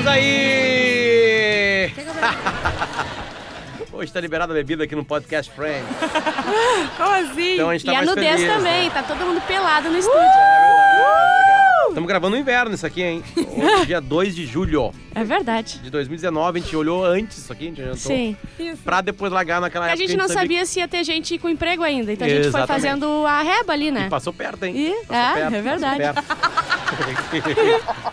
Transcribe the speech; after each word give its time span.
Estamos 0.00 0.16
aí! 0.16 1.92
Hoje 3.92 4.10
tá 4.10 4.18
liberada 4.18 4.50
a 4.50 4.56
bebida 4.56 4.84
aqui 4.84 4.96
no 4.96 5.04
Podcast 5.04 5.52
Friends. 5.52 5.84
Como 6.96 7.14
assim? 7.16 7.52
Então 7.52 7.68
a 7.68 7.74
gente 7.74 7.84
tá 7.84 7.92
e 7.92 7.96
a 7.96 7.98
mais 7.98 8.08
nudez 8.08 8.40
feliz, 8.40 8.54
também, 8.54 8.84
né? 8.84 8.90
tá 8.94 9.02
todo 9.02 9.18
mundo 9.18 9.42
pelado 9.42 9.90
no 9.90 9.98
estúdio. 9.98 10.18
É 10.18 10.22
verdade, 10.22 10.96
legal. 10.96 11.49
Estamos 11.90 12.08
gravando 12.08 12.36
no 12.36 12.40
inverno 12.40 12.74
isso 12.74 12.86
aqui, 12.86 13.02
hein? 13.02 13.22
Hoje, 13.36 13.86
dia 13.86 14.00
2 14.00 14.34
de 14.34 14.46
julho 14.46 14.92
É 15.14 15.24
verdade. 15.24 15.80
de 15.82 15.90
2019. 15.90 16.58
A 16.58 16.62
gente 16.62 16.76
olhou 16.76 17.04
antes 17.04 17.38
isso 17.38 17.52
aqui, 17.52 17.64
a 17.64 17.66
gente 17.68 17.80
adiantou. 17.82 17.98
Sim. 18.00 18.36
Pra 18.84 19.00
depois 19.00 19.32
largar 19.32 19.60
naquela 19.60 19.86
Porque 19.86 20.00
a 20.00 20.04
época. 20.04 20.08
gente 20.08 20.28
não 20.28 20.28
sabia 20.32 20.64
se 20.64 20.78
ia 20.78 20.86
ter 20.88 21.02
gente 21.04 21.36
com 21.38 21.48
emprego 21.48 21.82
ainda. 21.82 22.12
Então 22.12 22.26
a 22.26 22.30
gente 22.30 22.40
foi 22.50 22.60
Exatamente. 22.60 22.82
fazendo 22.82 23.26
a 23.26 23.42
reba 23.42 23.72
ali, 23.72 23.90
né? 23.90 24.08
Passou 24.08 24.32
perto, 24.32 24.64
hein? 24.64 24.74
E- 24.76 25.04
Passou 25.06 25.16
é, 25.16 25.34
perto, 25.34 25.54
é 25.54 25.62
verdade. 25.62 26.00
Passou 26.02 26.22
perto. 26.22 26.60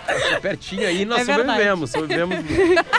Passou 0.07 0.41
pertinho 0.41 0.87
aí 0.87 1.01
e 1.01 1.05
nós 1.05 1.21
É 1.21 1.23
verdade. 1.25 1.47
sobrevivemos. 1.49 1.91
Sobrevivemos. 1.91 2.45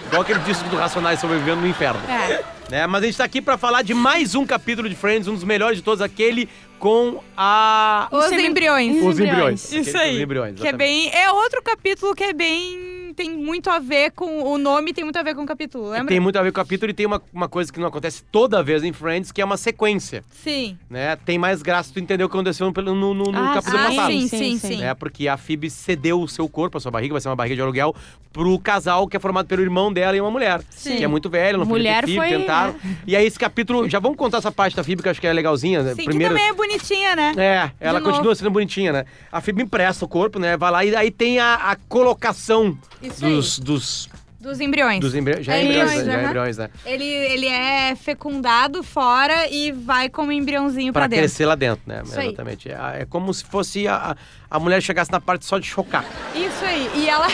Igual 0.07 0.23
aquele 0.23 0.41
disco 0.41 0.69
do 0.69 0.77
Racionais 0.77 1.19
sobrevivendo 1.21 1.61
no 1.61 1.67
inferno. 1.67 2.01
É. 2.09 2.45
Né? 2.71 2.87
Mas 2.87 3.03
a 3.03 3.07
gente 3.07 3.17
tá 3.17 3.25
aqui 3.25 3.41
pra 3.41 3.57
falar 3.57 3.83
de 3.83 3.95
mais 3.95 4.35
um 4.35 4.45
capítulo 4.45 4.89
de 4.89 4.95
Friends, 4.95 5.27
um 5.27 5.35
dos 5.35 5.43
melhores 5.45 5.79
de 5.79 5.83
todos, 5.83 6.03
aquele 6.03 6.49
com 6.79 7.21
a. 7.37 8.09
Os 8.11 8.27
Semi- 8.27 8.47
embriões. 8.47 8.97
Os 8.97 9.05
Os 9.15 9.21
embriões. 9.21 9.73
Isso 9.73 9.97
aí. 9.97 10.17
Os 10.17 10.23
embriões, 10.23 10.61
Que 10.61 10.69
é 10.69 10.73
bem. 10.73 11.11
É 11.15 11.31
outro 11.31 11.63
capítulo 11.63 12.15
que 12.15 12.25
é 12.25 12.33
bem. 12.33 12.98
Tem 13.19 13.29
muito 13.37 13.69
a 13.69 13.81
ver 13.81 14.13
com. 14.13 14.45
O 14.45 14.57
nome 14.59 14.93
tem 14.93 15.03
muito 15.03 15.17
a 15.19 15.23
ver 15.25 15.35
com 15.35 15.43
o 15.43 15.47
capítulo, 15.47 15.91
lembra? 15.91 16.07
Tem 16.07 16.21
muito 16.21 16.39
a 16.39 16.43
ver 16.43 16.53
com 16.53 16.61
o 16.61 16.65
capítulo 16.65 16.89
e 16.89 16.95
tem 16.95 17.05
uma, 17.05 17.21
uma 17.33 17.49
coisa 17.49 17.73
que 17.73 17.81
não 17.81 17.89
acontece 17.89 18.23
toda 18.31 18.63
vez 18.63 18.85
em 18.85 18.93
Friends, 18.93 19.33
que 19.33 19.43
é 19.43 19.45
uma 19.45 19.57
sequência. 19.57 20.23
Sim. 20.31 20.79
Né? 20.89 21.17
Tem 21.17 21.37
mais 21.37 21.61
graça 21.61 21.91
tu 21.93 21.99
entender 21.99 22.23
o 22.23 22.29
que 22.29 22.37
aconteceu 22.37 22.71
no, 22.71 22.83
no, 22.95 23.15
no- 23.15 23.33
no 23.33 23.39
Ah, 23.39 23.55
capítulo 23.55 23.79
ah, 23.83 23.87
passado. 23.89 24.13
sim, 24.13 24.21
Sim, 24.21 24.39
sim, 24.39 24.59
sim. 24.59 24.77
sim. 24.77 24.83
É 24.85 24.95
porque 24.95 25.27
a 25.27 25.37
Phoebe 25.37 25.69
cedeu 25.69 26.21
o 26.23 26.29
seu 26.29 26.49
corpo, 26.49 26.79
a 26.79 26.81
sua 26.81 26.93
barriga, 26.93 27.13
vai 27.15 27.21
ser 27.21 27.29
uma 27.29 27.35
barriga 27.35 27.57
de 27.57 27.61
aluguel, 27.63 27.93
pro 28.33 28.57
casal 28.61 29.09
que 29.09 29.17
é 29.17 29.21
formado 29.21 29.47
pelo 29.49 29.63
irmão 29.63 29.93
dela 29.93 30.17
e 30.17 30.21
uma 30.21 30.31
mulher. 30.31 30.61
Sim. 30.71 30.99
Que 30.99 31.03
é 31.03 31.09
muito 31.09 31.29
velha, 31.29 31.59
não 31.59 31.67
Mulher 31.67 32.05
filho, 32.05 32.19
foi- 32.23 32.29
tentaram. 32.29 32.77
E 33.05 33.17
aí 33.17 33.27
esse 33.27 33.39
capítulo, 33.39 33.89
já 33.89 33.99
vamos 33.99 34.17
contar 34.17 34.39
essa 34.39 34.53
parte 34.53 34.77
da 34.77 34.85
Phoebe, 34.85 35.03
que 35.03 35.09
eu 35.09 35.11
acho 35.11 35.21
que 35.21 35.27
é 35.27 35.33
legalzinha. 35.33 35.83
né? 35.83 35.95
Sim, 35.97 36.05
Primeiro, 36.05 36.35
que 36.35 36.41
também 36.41 36.53
é 36.53 36.55
bonitinha, 36.55 37.17
né? 37.17 37.33
É, 37.37 37.71
ela 37.81 37.99
De 37.99 38.05
novo. 38.05 38.13
continua 38.15 38.35
sendo 38.37 38.51
bonitinha, 38.53 38.93
né? 38.93 39.05
A 39.33 39.41
Phoebe 39.41 39.63
empresta 39.65 40.05
o 40.05 40.09
corpo, 40.09 40.39
né? 40.39 40.57
Vai 40.57 40.71
lá 40.71 40.85
e 40.85 40.95
aí 40.95 41.11
tem 41.11 41.41
a, 41.41 41.55
a 41.57 41.77
colocação 41.89 42.79
Isso 43.09 43.25
aí. 43.27 43.33
dos, 43.35 43.59
dos, 43.59 44.09
Dos 44.41 44.61
embriões. 44.61 45.01
dos 45.01 45.15
embri... 45.15 45.43
já 45.43 45.55
é 45.55 45.61
É 45.61 45.65
embriões, 45.65 45.91
embriões, 45.91 46.07
né? 46.07 46.13
já 46.13 46.19
é 46.21 46.25
embriões, 46.25 46.57
né? 46.59 46.71
Ele, 46.87 47.05
ele 47.05 47.47
é 47.49 47.97
fecundado 47.97 48.83
fora 48.83 49.49
e 49.51 49.73
vai 49.73 50.09
como 50.09 50.31
embriãozinho 50.31 50.93
pra, 50.93 51.03
Pra 51.03 51.09
dentro. 51.09 51.25
crescer 51.25 51.45
lá 51.47 51.55
dentro, 51.55 51.83
né? 51.87 52.03
Isso 52.05 52.19
aí. 52.19 52.29
Exatamente. 52.29 52.69
É, 52.71 53.01
é 53.01 53.05
como 53.05 53.35
se 53.35 53.45
fosse 53.45 53.89
a, 53.89 54.17
a 54.51 54.59
mulher 54.61 54.81
chegasse 54.81 55.11
na 55.11 55.21
parte 55.21 55.45
só 55.45 55.59
de 55.59 55.67
chocar. 55.67 56.05
Isso 56.35 56.65
aí. 56.65 56.89
E 56.95 57.09
ela 57.09 57.27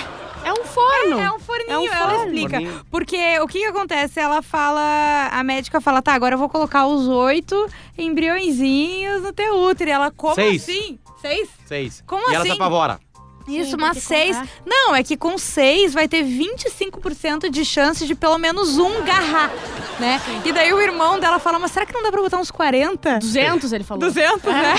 É 0.46 0.52
um 0.52 0.64
forno. 0.64 1.18
é 1.20 1.30
um 1.30 1.38
forninho, 1.38 1.70
É 1.70 1.78
um 1.78 1.86
ela 1.92 2.08
forno. 2.10 2.24
explica. 2.24 2.50
Forninho. 2.58 2.86
Porque 2.90 3.38
o 3.40 3.46
que 3.46 3.58
que 3.60 3.66
acontece? 3.66 4.18
Ela 4.20 4.40
fala, 4.42 5.28
a 5.30 5.42
médica 5.44 5.80
fala, 5.82 6.00
tá, 6.00 6.14
agora 6.14 6.34
eu 6.34 6.38
vou 6.38 6.48
colocar 6.48 6.86
os 6.86 7.06
oito 7.06 7.66
embriõezinhos 7.98 9.22
no 9.22 9.32
teu 9.32 9.54
útero. 9.62 9.90
E 9.90 9.92
ela, 9.92 10.10
como 10.10 10.34
Seis. 10.34 10.62
assim? 10.62 10.98
Seis? 11.20 11.48
Seis. 11.66 12.04
Como 12.06 12.22
e 12.30 12.34
ela 12.34 12.38
assim? 12.44 12.50
se 12.50 12.56
apavora. 12.56 12.98
Isso, 13.46 13.72
Sim, 13.72 13.76
mas 13.78 13.98
seis. 14.02 14.36
com- 14.36 14.42
é. 14.42 14.48
Não, 14.66 14.94
é 14.94 15.02
que 15.02 15.16
com 15.16 15.36
seis 15.36 15.92
vai 15.92 16.08
ter 16.08 16.24
25% 16.24 17.50
de 17.50 17.64
chance 17.64 18.06
de 18.06 18.14
pelo 18.14 18.38
menos 18.38 18.78
um 18.78 19.04
garrar, 19.04 19.50
né? 20.00 20.20
E 20.44 20.52
daí 20.52 20.72
o 20.72 20.80
irmão 20.80 21.18
dela 21.20 21.38
fala, 21.38 21.58
mas 21.58 21.72
será 21.72 21.84
que 21.84 21.92
não 21.92 22.02
dá 22.02 22.10
pra 22.10 22.22
botar 22.22 22.38
uns 22.38 22.50
40? 22.50 23.18
200, 23.18 23.72
ele 23.72 23.84
falou. 23.84 24.00
200, 24.00 24.42
né? 24.44 24.74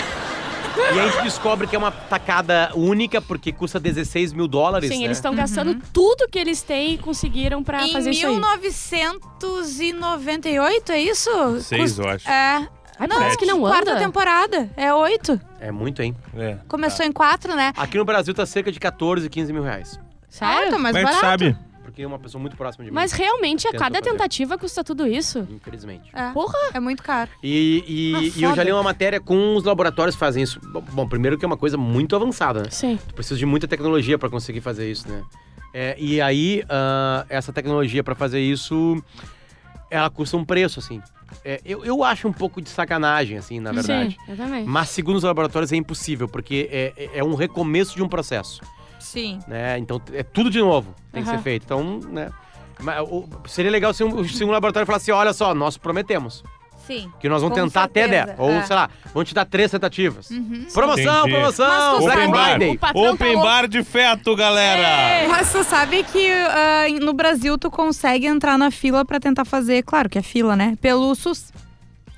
E 0.78 1.00
aí 1.00 1.02
a 1.08 1.08
gente 1.10 1.24
descobre 1.24 1.68
que 1.68 1.76
é 1.76 1.80
uma 1.80 1.90
tacada 1.92 2.70
única, 2.76 3.22
porque 3.22 3.54
custa 3.54 3.80
16 3.80 4.34
mil 4.34 4.46
dólares. 4.46 4.90
Sim, 4.90 5.00
né? 5.00 5.06
eles 5.06 5.18
estão 5.18 5.34
gastando 5.34 5.80
tudo 5.94 6.28
que 6.28 6.38
eles 6.38 6.62
têm 6.64 6.96
e 6.96 6.98
conseguiram 6.98 7.64
pra 7.64 7.86
Em 7.88 7.94
fazer 7.94 8.10
isso 8.12 8.26
aí. 8.28 8.34
1998, 8.34 10.92
é 10.92 11.00
isso? 11.02 11.30
Seis, 11.62 11.82
Custa- 11.94 12.02
eu 12.02 12.10
acho. 12.10 12.30
É. 12.30 12.68
Ai, 13.00 13.08
Não, 13.08 13.18
parece 13.18 13.38
que 13.38 13.46
não 13.46 13.60
quarta 13.60 13.92
anda. 13.92 14.00
temporada. 14.00 14.70
É 14.78 14.94
oito. 14.94 15.40
É 15.60 15.72
muito, 15.72 16.02
hein? 16.02 16.16
É. 16.38 16.58
Começou 16.68 17.06
em 17.06 17.12
quatro, 17.12 17.56
né? 17.56 17.74
Aqui 17.76 17.98
no 17.98 18.06
Brasil 18.06 18.34
tá 18.34 18.46
cerca 18.46 18.72
de 18.72 18.80
14, 18.80 19.30
15 19.30 19.52
mil 19.54 19.64
reais. 19.64 20.00
Sério? 20.30 20.68
Ah, 20.68 20.72
tá 20.72 20.78
mais 20.78 20.96
tu 20.96 21.02
barato. 21.04 21.20
sabe? 21.22 21.58
Porque 21.84 22.02
é 22.02 22.08
uma 22.08 22.20
pessoa 22.20 22.42
muito 22.42 22.58
próxima 22.58 22.84
de 22.84 22.92
mim. 22.92 22.96
Mas 22.96 23.12
realmente, 23.14 23.68
a 23.68 23.72
cada 23.72 24.00
fazer. 24.00 24.02
tentativa 24.12 24.58
custa 24.58 24.84
tudo 24.84 25.08
isso. 25.08 25.48
Infelizmente. 25.50 26.10
É. 26.14 26.32
Porra! 26.32 26.58
É 26.74 26.80
muito 26.80 27.02
caro. 27.04 27.30
E, 27.44 27.84
e- 27.88 28.16
Ah, 28.16 28.40
e 28.40 28.44
eu 28.44 28.56
já 28.56 28.64
li 28.64 28.72
uma 28.72 28.84
matéria 28.84 29.20
com 29.22 29.56
os 29.56 29.64
laboratórios 29.64 30.16
que 30.16 30.20
fazem 30.20 30.44
isso. 30.44 30.60
Bom, 30.92 31.08
primeiro 31.08 31.38
que 31.38 31.46
é 31.46 31.48
uma 31.48 31.56
coisa 31.58 31.78
muito 31.78 32.16
avançada, 32.16 32.64
né? 32.64 32.70
Sim. 32.72 33.00
Tu 33.08 33.14
precisa 33.14 33.38
de 33.38 33.46
muita 33.46 33.68
tecnologia 33.68 34.18
pra 34.18 34.30
conseguir 34.30 34.62
fazer 34.62 34.90
isso, 34.92 35.08
né? 35.08 35.22
É, 35.74 35.96
e 36.00 36.20
aí, 36.20 36.64
ah, 36.70 37.26
essa 37.30 37.54
tecnologia 37.54 38.04
pra 38.04 38.16
fazer 38.16 38.40
isso, 38.42 39.02
ela 39.90 40.10
custa 40.10 40.36
um 40.38 40.46
preço, 40.46 40.80
assim. 40.80 41.02
É, 41.44 41.60
eu, 41.66 41.84
eu 41.84 42.04
acho 42.04 42.28
um 42.28 42.34
pouco 42.34 42.62
de 42.62 42.70
sacanagem, 42.70 43.38
assim, 43.38 43.60
na 43.60 43.72
verdade. 43.72 44.12
Sim, 44.26 44.32
eu 44.32 44.38
também. 44.38 44.64
Mas 44.66 44.90
segundo 44.90 45.16
os 45.18 45.24
laboratórios 45.24 45.72
é 45.72 45.76
impossível, 45.76 46.28
porque 46.28 46.70
é, 46.72 47.10
é- 47.16 47.24
um 47.24 47.36
recomeço 47.36 47.96
de 47.96 48.04
um 48.04 48.08
processo, 48.08 48.62
Sim. 49.00 49.40
né? 49.48 49.78
Então 49.80 50.02
é 50.14 50.24
tudo 50.24 50.50
de 50.50 50.60
novo 50.60 50.94
tem 51.12 51.24
que 51.24 51.30
Aham. 51.30 51.38
ser 51.38 51.44
feito. 51.44 51.64
Então, 51.64 52.00
né? 52.10 52.30
mas 52.80 53.00
o- 53.02 53.28
seria 53.48 53.72
legal 53.72 53.94
se 53.94 54.04
um, 54.04 54.24
se 54.28 54.44
um 54.44 54.52
laboratório 54.52 54.86
falasse, 54.86 55.12
olha 55.12 55.34
só, 55.34 55.54
nós 55.56 55.78
prometemos 55.78 56.44
Sim. 56.86 57.12
que 57.20 57.28
nós 57.28 57.42
vamos 57.42 57.58
Com 57.58 57.66
tentar 57.66 57.84
até 57.84 58.02
certeza, 58.02 58.26
10. 58.26 58.40
Ou, 58.40 58.52
é. 58.52 58.64
sei 58.64 58.76
lá, 58.76 58.90
vamos 59.14 59.30
te 59.30 59.36
dar 59.36 59.46
três 59.46 59.72
tentativas. 59.72 60.30
Uhum. 60.30 60.66
Promoção, 60.74 61.20
Entendi. 61.20 61.36
promoção, 61.36 62.04
Open 62.04 62.32
bar. 62.32 62.60
Tá 62.80 62.92
Open 62.94 63.36
bar 63.42 63.68
de 63.68 63.84
feto, 63.84 64.36
galera! 64.36 65.28
Mas 65.30 65.52
tu 65.52 65.64
sabe 65.64 66.04
que 66.04 66.30
ah, 66.30 66.86
no 67.02 67.14
Brasil 67.14 67.58
tu 67.58 67.72
consegue 67.72 68.28
entrar 68.28 68.58
na 68.58 68.72
fila 68.72 69.04
pra 69.04 69.20
tentar 69.20 69.46
fazer, 69.46 69.84
claro 69.84 70.10
que 70.10 70.18
é 70.18 70.22
fila, 70.22 70.56
né? 70.56 70.78
Pelo 70.82 71.14
SUS. 71.16 71.52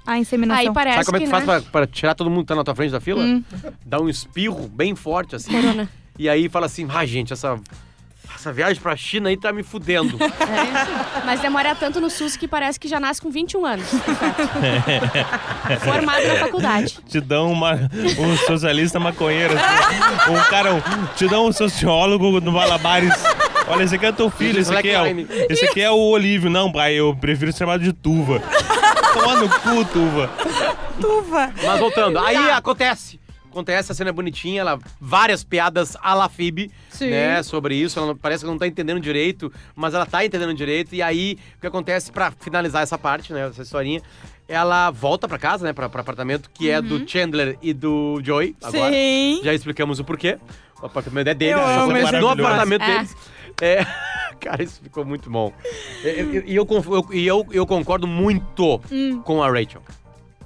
A 0.06 0.18
inseminação. 0.18 0.62
Aí 0.68 0.74
parece 0.74 1.04
Sabe 1.04 1.06
como 1.06 1.18
é 1.18 1.20
que 1.20 1.26
tu 1.26 1.28
que, 1.28 1.32
faz 1.32 1.46
né? 1.46 1.60
pra, 1.70 1.72
pra 1.82 1.88
tirar 1.88 2.16
todo 2.16 2.30
mundo 2.30 2.44
que 2.44 2.48
tá 2.48 2.56
na 2.56 2.64
tua 2.64 2.74
frente 2.74 2.92
da 2.92 3.02
fila? 3.02 3.22
Hum. 3.22 3.44
Dá 3.86 4.00
um 4.00 4.08
espirro 4.08 4.70
bem 4.70 4.96
forte, 4.96 5.36
assim. 5.36 5.52
Corona. 5.52 5.90
E 6.18 6.30
aí 6.30 6.48
fala 6.48 6.66
assim, 6.66 6.88
ah, 6.90 7.06
gente, 7.06 7.34
essa, 7.34 7.60
essa 8.36 8.52
viagem 8.54 8.82
pra 8.82 8.96
China 8.96 9.30
aí 9.30 9.38
tá 9.38 9.52
me 9.52 9.64
fudendo. 9.64 10.18
É. 10.48 11.26
Mas 11.26 11.42
demora 11.42 11.76
tanto 11.76 12.00
no 12.00 12.10
SUS 12.10 12.38
que 12.38 12.48
parece 12.48 12.80
que 12.80 12.88
já 12.88 13.00
nasce 13.00 13.22
com 13.22 13.30
21 13.30 13.66
anos. 13.66 13.86
Formado 15.84 16.28
na 16.28 16.36
faculdade. 16.36 17.00
Te 17.08 17.20
dão 17.20 17.52
uma, 17.52 17.74
um 18.20 18.38
socialista 18.38 19.00
maconheiro, 19.00 19.54
assim. 19.56 20.32
um 20.32 20.44
cara, 20.50 20.74
um- 20.74 20.82
te 21.16 21.28
dão 21.28 21.48
um 21.48 21.52
sociólogo 21.52 22.40
no 22.40 22.52
Malabares. 22.52 23.14
Olha, 23.68 23.84
esse 23.84 23.96
aqui 23.96 24.06
é 24.06 24.12
teu 24.12 24.30
filho, 24.30 24.60
esse 24.62 24.74
aqui 24.74 24.90
é, 24.90 25.02
o, 25.02 25.06
esse 25.50 25.66
aqui 25.66 25.82
é 25.82 25.92
o 25.92 25.98
Olívio. 25.98 26.50
Não, 26.50 26.72
pai, 26.72 26.94
eu 26.94 27.16
prefiro 27.20 27.52
ser 27.52 27.60
chamado 27.60 27.84
de 27.84 27.92
Tuva. 27.92 28.42
Toma 29.14 29.36
no 29.36 29.50
cu, 29.50 29.86
Tuva. 29.86 30.30
Tuva. 31.02 31.52
Mas 31.64 31.80
voltando, 31.80 32.18
aí 32.20 32.36
Tá. 32.36 32.58
acontece. 32.58 33.20
Acontece, 33.50 33.92
a 33.92 33.96
cena 33.96 34.10
é 34.10 34.14
bonitinha, 34.14 34.62
ela, 34.62 34.80
várias 35.00 35.44
piadas 35.44 35.96
à 36.02 36.14
la 36.14 36.30
Phoebe, 36.30 36.70
Sim. 36.90 37.10
né, 37.10 37.42
sobre 37.42 37.76
isso. 37.76 37.98
Ela 37.98 38.10
não- 38.10 38.16
parece 38.16 38.44
que 38.44 38.50
não 38.50 38.58
tá 38.58 38.68
entendendo 38.68 39.00
direito, 39.00 39.52
mas 39.76 39.94
ela 39.94 40.06
tá 40.06 40.24
entendendo 40.24 40.54
direito. 40.54 40.94
E 40.94 41.02
aí, 41.02 41.38
o 41.58 41.62
que 41.62 41.68
acontece 41.68 42.12
pra 42.12 42.32
finalizar 42.40 42.84
essa 42.84 42.98
parte, 42.98 43.34
né, 43.34 43.48
essa 43.48 43.64
historinha, 43.64 44.02
ela 44.48 44.92
volta 44.92 45.28
pra 45.28 45.38
casa, 45.40 45.66
né, 45.66 45.74
pra 45.74 45.88
apartamento, 45.88 46.50
que 46.54 46.70
é 46.70 46.82
do 46.82 47.08
Chandler 47.10 47.58
e 47.62 47.74
do 47.74 48.22
Joey, 48.24 48.56
agora. 48.62 48.92
Sim. 48.94 49.42
Já 49.44 49.54
explicamos 49.54 50.00
o 50.00 50.04
porquê. 50.04 50.38
O 50.82 50.86
apartamento 50.86 51.28
é 51.28 51.34
dele, 51.34 51.54
Eu 51.54 51.58
já 51.58 51.76
amo 51.82 51.88
no 51.94 52.02
maravilhoso. 52.04 52.42
apartamento 52.42 52.82
É. 52.84 52.96
deles. 52.98 53.16
É, 53.60 53.86
cara, 54.40 54.62
isso 54.62 54.80
ficou 54.84 55.04
muito 55.04 55.30
bom. 55.32 55.52
E 56.04 56.08
eu, 56.08 56.34
eu- 56.34 56.44
e 56.46 56.56
eu, 56.56 56.68
eu- 56.70 57.08
eu, 57.26 57.48
eu 57.52 57.66
concordo 57.66 58.06
muito 58.06 58.80
Hum. 58.92 59.20
com 59.24 59.42
a 59.42 59.50
Rachel. 59.50 59.82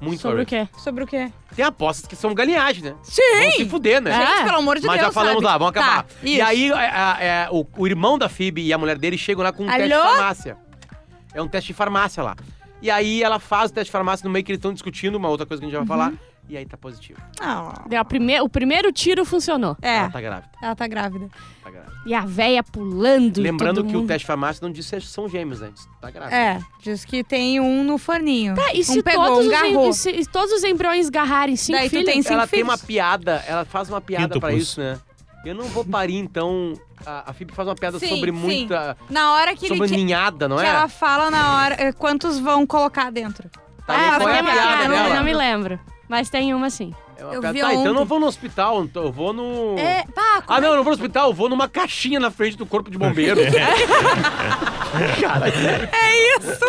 Muito 0.02 0.20
Sobre 0.20 0.42
o 0.42 0.46
quê? 0.46 0.68
Sobre 0.78 1.04
o 1.04 1.08
quê? 1.08 1.32
Tem 1.56 1.64
apostas 1.64 2.08
que 2.08 2.16
são 2.16 2.34
galinhagem, 2.34 2.84
né? 2.84 2.96
Sim! 3.04 3.22
Vão 3.42 3.52
se 3.52 3.66
fuder, 3.70 4.02
né? 4.02 4.12
Gente, 4.12 4.40
É. 4.42 4.44
pelo 4.46 4.58
amor 4.58 4.80
de 4.80 4.88
Mas 4.88 5.00
Deus, 5.00 5.08
já 5.08 5.14
falamos 5.14 5.36
sabe? 5.36 5.46
lá, 5.46 5.58
vamos 5.60 5.70
acabar. 5.70 6.04
Tá, 6.04 6.16
e 6.24 6.34
isso. 6.38 6.46
aí, 6.46 6.72
é, 6.72 6.76
é, 6.76 7.26
é, 7.46 7.48
o, 7.52 7.66
o 7.78 7.88
irmão 7.88 8.18
da 8.18 8.28
Phoebe 8.28 8.66
e 8.66 8.74
a 8.74 8.78
mulher 8.80 8.98
dele 8.98 9.18
chegam 9.18 9.44
lá 9.44 9.52
com 9.52 9.64
um 9.64 9.68
teste 9.68 9.88
de 9.88 9.94
Alô? 9.94 10.04
farmácia. 10.10 10.58
É 11.34 11.42
um 11.42 11.48
teste 11.48 11.68
de 11.68 11.74
farmácia 11.74 12.24
lá. 12.24 12.36
E 12.82 12.90
aí 12.90 13.22
ela 13.22 13.38
faz 13.38 13.70
o 13.70 13.74
teste 13.76 13.86
de 13.90 13.92
farmácia 13.92 14.24
no 14.24 14.32
meio 14.32 14.44
que 14.44 14.52
eles 14.52 14.58
estão 14.58 14.74
discutindo, 14.74 15.16
uma 15.16 15.30
outra 15.30 15.46
coisa 15.46 15.62
que 15.62 15.68
a 15.68 15.70
gente 15.70 15.78
vai 15.78 15.88
falar. 15.88 16.12
E 16.52 16.58
aí 16.58 16.66
tá 16.66 16.76
positivo. 16.76 17.18
Ah, 17.40 17.86
Deu 17.88 17.98
a 18.02 18.04
prime- 18.04 18.42
O 18.42 18.50
primeiro 18.50 18.92
tiro 18.92 19.24
funcionou. 19.24 19.78
é, 19.82 20.00
Ela 20.00 20.10
tá 20.10 20.20
grávida. 20.20 20.50
ela 20.62 20.76
tá 20.76 20.86
grávida. 20.86 21.30
Tá 21.64 21.70
grávida. 21.72 21.94
E 22.06 22.14
a 22.14 22.26
véia 22.26 22.62
pulando. 22.62 23.38
e 23.38 23.42
Lembrando 23.42 23.78
todo 23.78 23.88
que 23.88 23.96
o 23.96 24.00
mundo. 24.00 24.08
teste 24.10 24.20
de 24.24 24.28
farmácia 24.28 24.60
não 24.62 24.70
diz 24.70 24.86
se 24.86 25.00
são 25.00 25.30
gêmeos, 25.30 25.62
né? 25.62 25.70
Diz 25.74 25.86
que 25.86 26.02
Tá 26.02 26.12
grávida. 26.12 26.36
É, 26.36 26.60
diz 26.82 27.06
que 27.06 27.24
tem 27.24 27.62
um 27.62 27.86
no 27.86 27.98
forninho. 27.98 28.54
Tá, 28.56 28.74
e 28.74 28.84
se, 28.84 29.00
um 29.00 29.02
pegou, 29.02 29.26
todos, 29.28 29.48
um 29.48 29.80
os 29.88 30.06
e 30.06 30.24
se- 30.26 30.30
todos 30.30 30.52
os 30.52 30.64
embriões 30.66 31.08
garrarem 31.10 31.56
cinco 31.56 31.80
Daí 31.80 31.88
tu 31.88 31.92
filhos? 31.92 32.06
tem 32.06 32.22
cinco 32.22 32.34
ela 32.34 32.46
tem 32.48 32.64
uma 32.64 32.74
filhos. 32.74 32.86
piada, 32.86 33.42
ela 33.48 33.64
faz 33.64 33.88
uma 33.90 34.02
piada 34.02 34.28
pra 34.38 34.50
Quíntuplos. 34.50 34.62
isso, 34.62 34.82
né? 34.82 35.00
Eu 35.46 35.56
não 35.56 35.64
vou 35.70 35.86
parir, 35.86 36.18
então. 36.18 36.74
A, 37.06 37.32
a 37.32 37.34
Phoebe 37.34 37.54
faz 37.54 37.66
uma 37.68 37.76
piada 37.76 37.98
Sim, 37.98 38.10
sobre 38.10 38.32
sim. 38.32 38.38
muita. 38.38 38.98
Na 39.10 39.32
hora 39.36 39.56
que 39.56 39.68
Sobre 39.70 39.86
ele... 39.86 39.96
que- 39.96 40.04
ninhada, 40.04 40.50
não 40.50 40.58
que 40.58 40.64
é? 40.66 40.68
ela 40.68 40.90
fala 40.90 41.32
na 41.32 41.56
hora 41.64 41.76
eh, 41.80 41.94
quantos 41.94 42.38
vão 42.40 42.68
colocar 42.68 43.10
dentro. 43.10 43.50
Tá, 43.88 43.96
Ah, 43.96 44.18
qual 44.20 44.30
é 44.30 44.40
a 44.40 44.44
piada 44.44 44.52
piada, 44.62 44.88
dela? 44.90 45.16
não 45.16 45.24
me 45.24 45.34
lembro. 45.34 45.80
Mas 46.12 46.30
tem 46.30 46.54
uma 46.54 46.70
sim. 46.70 46.94
É 47.18 47.24
uma 47.24 47.34
Eu 47.36 47.40
piada. 47.40 47.54
vi 47.54 47.62
Tá, 47.62 47.68
então 47.68 47.72
eu 47.72 47.80
ontem. 47.92 48.00
não 48.00 48.06
vou 48.06 48.20
no 48.20 48.26
hospital, 48.26 48.84
então 48.84 49.04
eu 49.04 49.12
vou 49.14 49.32
no. 49.32 49.80
É, 49.80 50.04
pá, 50.14 50.42
como 50.42 50.58
Ah, 50.58 50.60
não, 50.60 50.70
eu 50.72 50.76
não 50.76 50.84
vou 50.84 50.92
no 50.92 51.00
hospital, 51.00 51.30
eu 51.30 51.34
vou 51.34 51.48
numa 51.48 51.70
caixinha 51.70 52.20
na 52.20 52.30
frente 52.30 52.58
do 52.58 52.66
corpo 52.66 52.92
de 52.92 52.98
bombeiro. 52.98 53.40
Cara, 55.22 55.48
é 55.48 56.38
isso? 56.38 56.66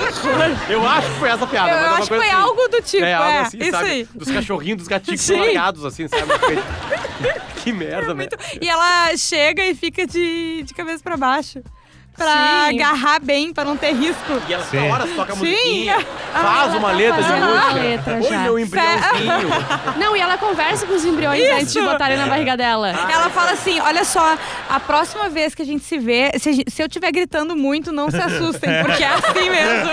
eu 0.72 0.88
acho 0.88 1.08
que 1.12 1.18
foi 1.18 1.28
essa 1.28 1.46
piada. 1.46 1.72
Eu 1.72 1.76
mas 1.76 1.84
é 1.84 1.88
acho 1.88 2.00
que 2.08 2.16
foi 2.16 2.26
assim. 2.26 2.36
algo 2.36 2.68
do 2.68 2.80
tipo, 2.80 3.04
é, 3.04 3.10
é, 3.10 3.14
algo 3.14 3.38
assim, 3.40 3.58
isso 3.58 3.70
sabe? 3.70 3.90
aí. 3.90 4.08
Dos 4.14 4.30
cachorrinhos, 4.30 4.78
dos 4.78 4.88
gatinhos 4.88 5.20
Sim. 5.20 5.36
largados, 5.40 5.84
assim, 5.84 6.08
sabe? 6.08 6.24
Que 7.62 7.72
merda, 7.72 8.14
né? 8.14 8.28
E 8.62 8.66
ela 8.68 9.14
chega 9.16 9.62
e 9.66 9.74
fica 9.74 10.06
de, 10.06 10.62
de 10.62 10.72
cabeça 10.72 11.02
pra 11.02 11.16
baixo. 11.18 11.60
Pra 12.16 12.68
Sim. 12.70 12.76
agarrar 12.80 13.20
bem, 13.20 13.52
pra 13.52 13.64
não 13.64 13.76
ter 13.76 13.92
risco. 13.92 14.40
E 14.48 14.52
ela 14.54 14.64
Sim. 14.64 14.78
toda 14.78 14.92
hora 14.92 15.06
toca 15.06 15.32
a 15.32 15.36
Sim. 15.36 15.44
musiquinha, 15.50 16.00
faz 16.32 16.74
uma 16.74 16.92
letra 16.92 17.22
de 17.22 17.28
faz 17.28 17.42
uma 17.42 17.52
música. 17.54 17.72
letra 17.74 18.14
Oi, 18.16 18.22
já. 18.22 18.38
meu 18.40 18.58
embriãozinho. 18.58 19.48
Não, 20.00 20.16
e 20.16 20.20
ela 20.20 20.38
conversa 20.38 20.86
com 20.86 20.94
os 20.94 21.04
embriões 21.04 21.42
Isso. 21.42 21.54
antes 21.54 21.72
de 21.74 21.80
botarem 21.82 22.16
na 22.16 22.26
barriga 22.26 22.56
dela. 22.56 22.88
Ela 22.90 23.28
fala 23.30 23.50
assim: 23.52 23.78
olha 23.80 24.04
só, 24.04 24.36
a 24.68 24.80
próxima 24.80 25.28
vez 25.28 25.54
que 25.54 25.60
a 25.62 25.64
gente 25.66 25.84
se 25.84 25.98
vê, 25.98 26.32
se, 26.38 26.48
a 26.48 26.52
gente- 26.52 26.70
se 26.70 26.82
eu 26.82 26.86
estiver 26.86 27.12
gritando 27.12 27.54
muito, 27.54 27.92
não 27.92 28.10
se 28.10 28.16
assustem, 28.20 28.70
porque 28.82 29.02
é 29.04 29.08
assim 29.08 29.50
mesmo. 29.50 29.90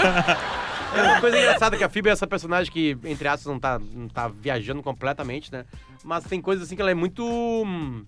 É 0.95 1.01
uma 1.01 1.19
coisa 1.19 1.37
engraçada 1.37 1.75
que 1.75 1.83
a 1.83 1.89
Phoebe 1.89 2.07
é 2.09 2.11
essa 2.13 2.27
personagem 2.27 2.71
que, 2.71 2.95
entre 3.05 3.27
aspas, 3.27 3.51
não 3.51 3.59
tá, 3.59 3.79
não 3.93 4.07
tá 4.07 4.29
viajando 4.29 4.81
completamente, 4.83 5.51
né? 5.51 5.65
Mas 6.03 6.23
tem 6.23 6.39
coisas 6.39 6.65
assim 6.67 6.75
que 6.75 6.81
ela 6.81 6.91
é 6.91 6.93
muito. 6.93 7.25
hum, 7.25 8.03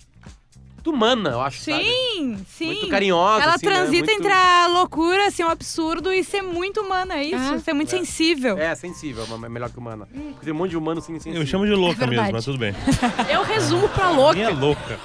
muito 0.85 0.89
humana, 0.91 1.29
eu 1.31 1.41
acho. 1.41 1.59
sabe? 1.61 1.83
Sim, 1.83 2.45
sim. 2.47 2.65
Muito 2.67 2.87
carinhosa. 2.89 3.43
Ela 3.43 3.55
assim, 3.55 3.65
né? 3.65 3.73
transita 3.73 4.05
Muito- 4.05 4.19
entre 4.19 4.31
a 4.31 4.67
loucura, 4.67 5.27
assim, 5.27 5.43
o 5.43 5.49
absurdo 5.49 6.13
e 6.13 6.23
ser 6.23 6.41
muito 6.41 6.81
humana, 6.81 7.15
é 7.15 7.23
isso? 7.23 7.53
Ah. 7.55 7.59
ser 7.59 7.73
muito 7.73 7.89
sensível. 7.89 8.57
É, 8.57 8.73
sensível, 8.75 9.25
é 9.43 9.49
melhor 9.49 9.69
que 9.69 9.77
humana. 9.79 10.07
Porque 10.07 10.45
tem 10.45 10.53
um 10.53 10.57
monte 10.57 10.71
de 10.71 10.77
humano 10.77 11.01
sim, 11.01 11.13
sensível. 11.13 11.41
Eu 11.41 11.47
chamo 11.47 11.65
de 11.65 11.73
louca 11.73 12.03
É 12.03 12.07
mesmo, 12.07 12.31
mas 12.31 12.45
tudo 12.45 12.57
bem. 12.57 12.73
Eu 13.31 13.43
resumo 13.43 13.89
pra 13.89 14.09
louca. 14.11 14.35
Minha 14.35 14.49
louca. 14.51 14.99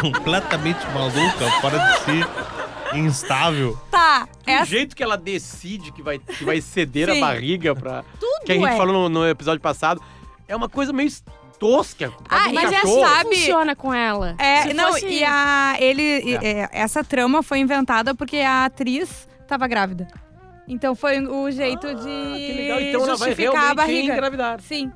Completamente 0.00 0.84
maluca, 0.92 1.50
fora 1.60 1.78
de 1.78 1.98
si. 2.04 2.96
Instável. 2.98 3.76
Tá, 3.90 4.28
O 4.46 4.50
essa. 4.50 4.64
jeito 4.64 4.94
que 4.94 5.02
ela 5.02 5.16
decide 5.16 5.90
que 5.92 6.02
vai, 6.02 6.18
que 6.18 6.44
vai 6.44 6.60
ceder 6.60 7.10
Sim. 7.10 7.18
a 7.18 7.20
barriga 7.26 7.74
pra. 7.74 8.04
Tudo 8.20 8.44
Que 8.44 8.52
a 8.52 8.54
gente 8.54 8.66
é. 8.68 8.76
falou 8.76 8.92
no, 8.94 9.08
no 9.08 9.28
episódio 9.28 9.60
passado. 9.60 10.00
É 10.46 10.54
uma 10.54 10.68
coisa 10.68 10.92
meio 10.92 11.10
tosca. 11.58 12.12
Ah, 12.28 12.48
Mas 12.52 12.70
é 12.72 12.76
cachorro. 12.76 13.04
assim 13.04 13.14
sabe- 13.16 13.36
funciona 13.36 13.76
com 13.76 13.92
ela. 13.94 14.34
É, 14.38 14.62
Se 14.62 14.74
não, 14.74 14.92
fosse- 14.92 15.06
e 15.06 15.24
a. 15.24 15.76
Ele. 15.78 16.34
É. 16.36 16.46
é, 16.62 16.68
essa 16.72 17.02
trama 17.04 17.42
foi 17.42 17.58
inventada 17.58 18.14
porque 18.14 18.38
a 18.38 18.64
atriz 18.66 19.28
tava 19.48 19.66
grávida. 19.66 20.06
Então 20.68 20.94
foi 20.96 21.20
o 21.20 21.50
jeito 21.50 21.86
de 21.86 21.92
Ah, 21.92 22.34
que 22.36 22.52
legal. 22.56 22.80
Então 22.80 23.00
ela 23.04 23.16
vai 23.16 23.28
justificar 23.28 23.70
a 23.70 23.74
barriga. 23.74 24.12
engravidar. 24.12 24.60
Sim. 24.60 24.90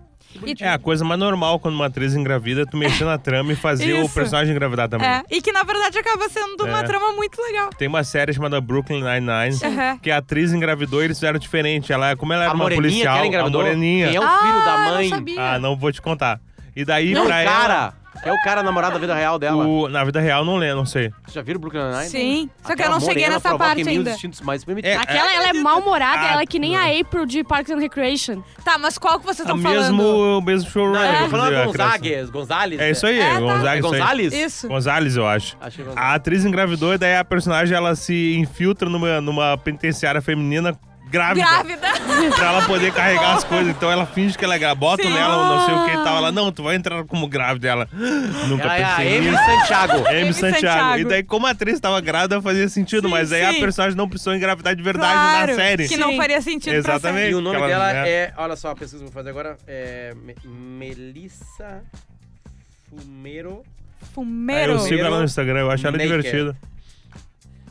E, 0.47 0.55
É 0.63 0.69
a 0.69 0.79
coisa 0.79 1.05
mais 1.05 1.19
normal 1.19 1.59
quando 1.59 1.75
uma 1.75 1.87
atriz 1.87 2.15
engravida 2.15 2.63
é 2.63 2.65
tu 2.65 2.77
mexer 2.77 3.05
na 3.05 3.19
trama 3.19 3.53
e 3.53 3.57
fazer 3.57 3.95
o 3.95 4.05
Isso. 4.05 4.15
personagem 4.15 4.53
engravidar 4.53 4.89
também. 4.89 5.09
é, 5.09 5.25
e 5.29 5.43
que 5.43 5.51
na 5.51 5.65
verdade 5.65 5.99
acaba 5.99 6.29
sendo 6.29 6.65
uma 6.65 6.79
É. 6.79 6.83
trama 6.85 7.13
muito 7.15 7.43
legal. 7.43 7.71
Tem 7.71 7.89
uma 7.89 8.05
série 8.05 8.33
chamada 8.33 8.61
Brooklyn 8.61 9.03
Nine-Nine, 9.03 9.99
que 10.01 10.09
a 10.09 10.19
atriz 10.19 10.53
engravidou 10.53 11.03
e 11.03 11.07
eles 11.07 11.17
fizeram 11.19 11.37
diferente. 11.37 11.93
Ela, 11.93 12.15
como 12.15 12.33
ela 12.33 12.45
era 12.45 12.53
A 12.53 12.55
uma 12.55 12.69
policial, 12.71 13.25
ela 13.25 13.47
a 13.47 13.51
moreninha. 13.51 14.07
Quem 14.07 14.17
é 14.17 14.21
o 14.21 14.23
Ah, 14.23 14.39
filho 14.39 14.65
da 14.65 14.73
eu 14.73 14.79
não 14.85 14.95
mãe? 14.95 15.09
sabia. 15.09 15.43
Ah, 15.55 15.59
não 15.59 15.77
vou 15.77 15.91
te 15.91 16.01
contar. 16.01 16.41
E 16.75 16.85
daí, 16.85 17.13
Não, 17.13 17.23
o 17.23 17.27
pra 17.27 17.41
ela, 17.43 17.51
cara. 17.53 18.01
É 18.25 18.31
o 18.33 18.37
cara 18.43 18.63
namorado 18.63 18.95
da 18.95 18.99
vida 18.99 19.15
real 19.15 19.39
dela. 19.39 19.65
o- 19.67 19.89
na 19.89 20.05
vida 20.05 20.21
real, 20.21 20.45
não 20.45 20.57
lembro, 20.57 20.77
não 20.79 20.85
sei. 20.85 21.11
Vocês 21.23 21.33
já 21.35 21.43
viram 21.43 21.61
Brooklyn 21.61 21.81
Nine-Nine? 21.85 22.09
Sim. 22.11 22.51
Só 22.67 22.75
que 22.77 22.83
eu 22.83 22.91
não 22.91 23.01
cheguei 23.01 23.29
nessa 23.29 23.57
parte 23.57 23.89
ainda. 23.89 24.11
instintos 24.11 24.41
mais. 24.41 24.63
É, 24.83 24.97
Aquela, 24.97 25.33
ela 25.33 25.49
é 25.49 25.53
mal-humorada, 25.55 26.23
Ah, 26.27 26.33
ela 26.33 26.43
é 26.43 26.47
que 26.47 26.59
nem 26.59 26.77
a 26.77 27.01
April 27.01 27.25
de 27.25 27.43
Parks 27.45 27.71
and 27.73 27.79
Recreation. 27.79 28.43
Tá, 28.65 28.77
mas 28.79 28.99
qual 28.99 29.19
que 29.21 29.25
vocês 29.25 29.49
A 29.49 29.55
estão 29.55 29.57
mesmo, 29.57 29.97
falando? 30.03 30.39
o 30.39 30.41
mesmo 30.43 30.65
Não, 30.65 30.71
showrunner. 30.73 31.15
eu 31.15 31.25
tô 31.25 31.31
falando 31.31 31.55
a 31.57 31.65
Gonzagues, 31.67 32.31
Gonzalez. 32.31 32.81
criação. 32.81 32.87
É 32.87 32.91
isso 32.91 33.07
aí, 33.07 33.19
É, 33.21 33.23
tá. 33.23 33.31
É 33.31 33.57
isso 33.57 33.67
aí. 33.69 33.81
Gonzalez? 33.81 34.33
Isso. 34.35 34.69
Gonzalez, 34.69 35.17
eu 35.17 35.27
acho. 35.27 35.57
Achei 35.61 35.85
que 35.85 35.91
A 35.91 35.95
Gonzalez. 35.95 36.15
atriz 36.17 36.45
engravidou 36.45 36.93
e 36.95 36.99
daí 36.99 37.17
a 37.17 37.25
personagem 37.25 37.75
ela 37.77 37.95
se 37.95 38.35
infiltra 38.37 38.89
numa, 38.91 39.21
numa 39.21 39.57
penitenciária 39.57 40.21
feminina 40.21 40.77
grávida. 41.09 41.47
Grávida. 41.47 41.89
Pra 42.35 42.47
ela 42.49 42.67
poder 42.67 42.93
carregar 42.93 43.37
as 43.37 43.45
coisas. 43.45 43.69
Então 43.75 43.91
ela 43.91 44.07
finge 44.07 44.37
que 44.37 44.45
ela 44.45 44.55
é 44.55 44.59
grávida. 44.59 44.79
Bota 44.81 45.03
Sim. 45.03 45.13
nela, 45.13 45.37
não 45.49 45.67
sei 45.67 45.75
o 45.75 45.85
que 45.85 45.91
e 45.91 46.05
tal. 46.05 46.17
Ela, 46.19 46.33
não, 46.33 46.51
tu 46.53 46.63
vai 46.63 46.77
entrar 46.77 47.05
como 47.05 47.27
grávida. 47.29 47.69
Ela, 47.69 47.89
nunca 48.49 48.65
Ela 48.65 48.77
é 48.77 48.83
a 48.85 48.97
pensei 48.97 49.19
Amy 49.19 49.31
nisso. 49.31 49.45
Santiago. 49.45 49.93
Amy 50.09 50.21
Amy 50.21 50.33
Santiago. 50.35 50.55
Santiago. 50.55 50.99
E 50.99 51.05
daí, 51.05 51.23
como 51.23 51.47
a 51.47 51.51
atriz 51.51 51.81
tava 51.81 52.01
grávida, 52.01 52.41
fazia 52.43 52.69
sentido. 52.69 53.09
Sim, 53.09 53.15
mas 53.15 53.33
aí 53.33 53.45
a 53.45 53.53
sim. 53.53 53.61
personagem 53.61 53.97
não 53.97 54.09
precisou 54.09 54.35
engravidar 54.35 54.75
de 54.77 54.83
verdade 54.83 55.13
Claro, 55.13 55.47
na 55.53 55.55
série. 55.57 55.89
Que 55.89 55.97
não 55.97 56.11
Sim. 56.11 56.17
faria 56.17 56.41
sentido 56.41 56.75
Exatamente. 56.75 57.31
E 57.31 57.35
o 57.35 57.41
nome 57.41 57.57
Aquela- 57.57 57.93
dela 57.93 58.09
é. 58.09 58.33
Olha 58.37 58.57
só, 58.57 58.71
a 58.71 58.75
pesquisa 58.75 58.99
que 58.99 59.03
eu 59.05 59.13
vou 59.13 59.15
fazer 59.15 59.31
agora. 59.31 59.57
É. 59.67 60.15
Me- 60.23 60.37
Melissa 60.45 61.83
Fumero. 62.89 63.63
Aí 64.03 64.09
Fumeiro. 64.15 64.73
eu 64.73 64.79
sigo 64.81 65.01
ela 65.03 65.19
no 65.19 65.25
Instagram, 65.25 65.61
eu 65.61 65.71
acho 65.71 65.87
ela 65.87 65.97
Naked. 65.97 66.09
divertida. 66.23 66.57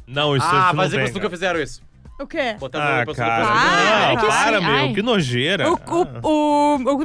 Não, 0.08 0.36
isso 0.36 0.46
Ah, 0.48 0.68
não 0.70 0.74
mas 0.76 0.92
tem, 0.92 1.00
eles 1.02 1.14
nunca 1.14 1.30
fizeram 1.30 1.60
isso. 1.62 1.82
O 2.20 2.28
quê? 2.28 2.56
Botaram 2.60 3.10
Ah, 3.12 3.16
cara. 3.16 3.46
Ah, 3.48 3.86
não, 3.86 4.12
é 4.12 4.16
que 4.18 4.26
para, 4.28 4.58
assim, 4.58 4.66
meu. 4.66 4.76
ai. 4.76 4.94
Que 4.94 5.02
nojeira. 5.02 5.72
O, 5.72 5.76
Ah, 5.76 6.28
o, 6.28 6.28
o, 6.28 6.96
o, 6.96 7.04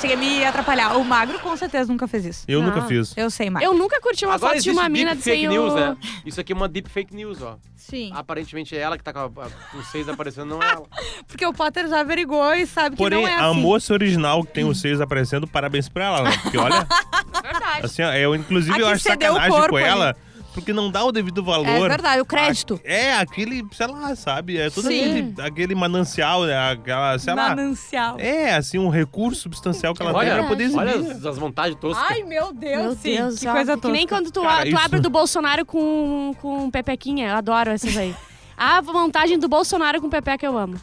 Chega 0.00 0.14
a 0.14 0.16
me 0.16 0.44
atrapalhar. 0.44 0.96
O 0.96 1.04
magro 1.04 1.38
com 1.40 1.56
certeza 1.56 1.90
nunca 1.90 2.06
fez 2.06 2.24
isso. 2.24 2.44
eu 2.46 2.60
Não. 2.62 2.68
nunca 2.68 2.82
fiz. 2.82 3.12
Eu 3.16 3.28
sei, 3.28 3.50
magro. 3.50 3.68
Eu 3.68 3.74
nunca 3.74 4.00
curti 4.00 4.24
uma 4.24 4.34
Agora 4.36 4.54
foto 4.54 4.62
de 4.62 4.70
uma 4.70 4.88
mina 4.88 5.10
deep 5.10 5.22
sem 5.24 5.34
fake 5.40 5.48
o... 5.48 5.50
news, 5.50 5.74
né? 5.74 5.96
Isso 6.24 6.40
aqui 6.40 6.52
é 6.52 6.56
uma 6.56 6.68
deep 6.68 6.88
fake 6.88 7.12
news, 7.14 7.42
ó. 7.42 7.56
Sim. 7.74 8.10
Aparentemente 8.14 8.76
é 8.76 8.80
ela 8.80 8.96
que 8.96 9.02
tá 9.02 9.12
com, 9.12 9.18
a, 9.18 9.22
a, 9.24 9.76
os 9.78 9.86
seis 9.88 10.08
aparecendo, 10.08 10.46
não 10.46 10.62
é 10.62 10.70
ela. 10.70 10.86
Porque 11.26 11.44
o 11.44 11.52
Potter 11.52 11.88
já 11.88 12.00
averigou 12.00 12.54
e 12.54 12.66
sabe 12.66 12.90
que 12.96 13.02
Porém, 13.02 13.22
não 13.22 13.28
é 13.28 13.34
a 13.34 13.50
assim. 13.50 13.60
moça 13.60 13.92
original 13.92 14.44
que 14.44 14.52
tem 14.52 14.64
os 14.64 14.80
seios 14.80 15.00
aparecendo, 15.00 15.46
parabéns 15.48 15.88
pra 15.88 16.04
ela, 16.06 16.22
né? 16.22 16.36
Porque 16.42 16.56
olha, 16.56 16.86
Verdade. 17.42 17.80
assim, 17.84 18.02
eu 18.02 18.34
inclusive 18.34 18.76
A 18.76 18.78
eu 18.80 18.86
que 18.86 18.92
acho 18.92 19.08
o 19.08 19.10
sacanagem 19.12 19.50
corpo 19.50 19.68
com 19.70 19.78
ela, 19.78 20.16
porque 20.56 20.72
não 20.72 20.90
dá 20.90 21.04
o 21.04 21.12
devido 21.12 21.42
É 21.42 21.44
valor. 21.44 21.88
verdade, 21.88 22.20
o 22.20 22.24
crédito. 22.24 22.80
A- 22.84 22.88
É, 22.90 23.18
aquele, 23.18 23.64
sei 23.72 23.86
lá, 23.86 24.16
sabe? 24.16 24.56
É 24.58 24.70
todo 24.70 24.86
aquele, 24.86 25.34
aquele 25.42 25.74
manancial, 25.74 26.44
né? 26.44 26.70
Aquela, 26.72 27.18
sei 27.18 27.34
lá. 27.34 27.50
Manancial. 27.50 28.16
É, 28.18 28.54
assim, 28.54 28.78
um 28.78 28.88
recurso 28.88 29.42
substancial 29.42 29.92
que 29.94 30.02
ela 30.02 30.12
tem 30.12 30.20
Olha, 30.20 30.34
pra 30.38 30.44
poder 30.48 30.64
exibir. 30.64 30.80
olha 30.80 30.96
as, 31.12 31.24
as 31.26 31.38
montagens 31.38 31.78
toscas. 31.78 32.04
Ai, 32.10 32.22
meu 32.22 32.52
Deus, 32.52 32.82
Meu 32.82 32.92
sim. 32.96 33.16
Deus, 33.16 33.38
que 33.38 33.46
ó, 33.48 33.52
coisa 33.52 33.74
que 33.74 33.80
toda. 33.82 33.92
nem 33.94 34.06
quando 34.06 34.30
tu, 34.32 34.40
Cara, 34.42 34.62
tu 34.62 34.68
isso- 34.68 34.78
abre 34.78 34.98
do 35.00 35.10
Bolsonaro 35.10 35.64
com, 35.66 36.34
com 36.40 36.70
pepequinha. 36.70 37.28
Eu 37.28 37.36
adoro 37.36 37.70
essas 37.70 37.96
aí. 37.96 38.14
A 38.58 38.80
montagem 38.80 39.38
do 39.38 39.48
Bolsonaro 39.48 40.00
com 40.00 40.08
pepeca 40.08 40.46
eu 40.46 40.56
amo. 40.56 40.80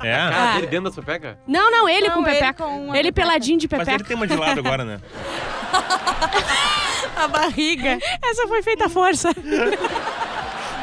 É. 0.00 0.14
Cara 0.16 0.50
Ah. 0.50 0.54
dele 0.54 0.68
dentro 0.68 0.84
da 0.84 0.92
sua 0.92 1.02
peca? 1.02 1.36
Não, 1.44 1.72
não, 1.72 1.88
ele 1.88 2.06
Não, 2.08 2.14
com 2.22 2.28
ele 2.28 2.38
pepeca. 2.38 2.54
com 2.64 2.94
Ele, 2.94 3.10
pepeca. 3.10 3.12
peladinho 3.12 3.58
de 3.58 3.66
Mas 3.68 3.80
pepeca. 3.80 3.96
ele 3.96 4.04
tem 4.04 4.16
uma 4.16 4.28
de 4.28 4.36
lado 4.36 4.60
agora, 4.60 4.84
né? 4.84 5.00
A 7.16 7.28
barriga. 7.28 7.98
Essa 8.22 8.46
foi 8.46 8.62
feita 8.62 8.86
à 8.86 8.88
força. 8.88 9.30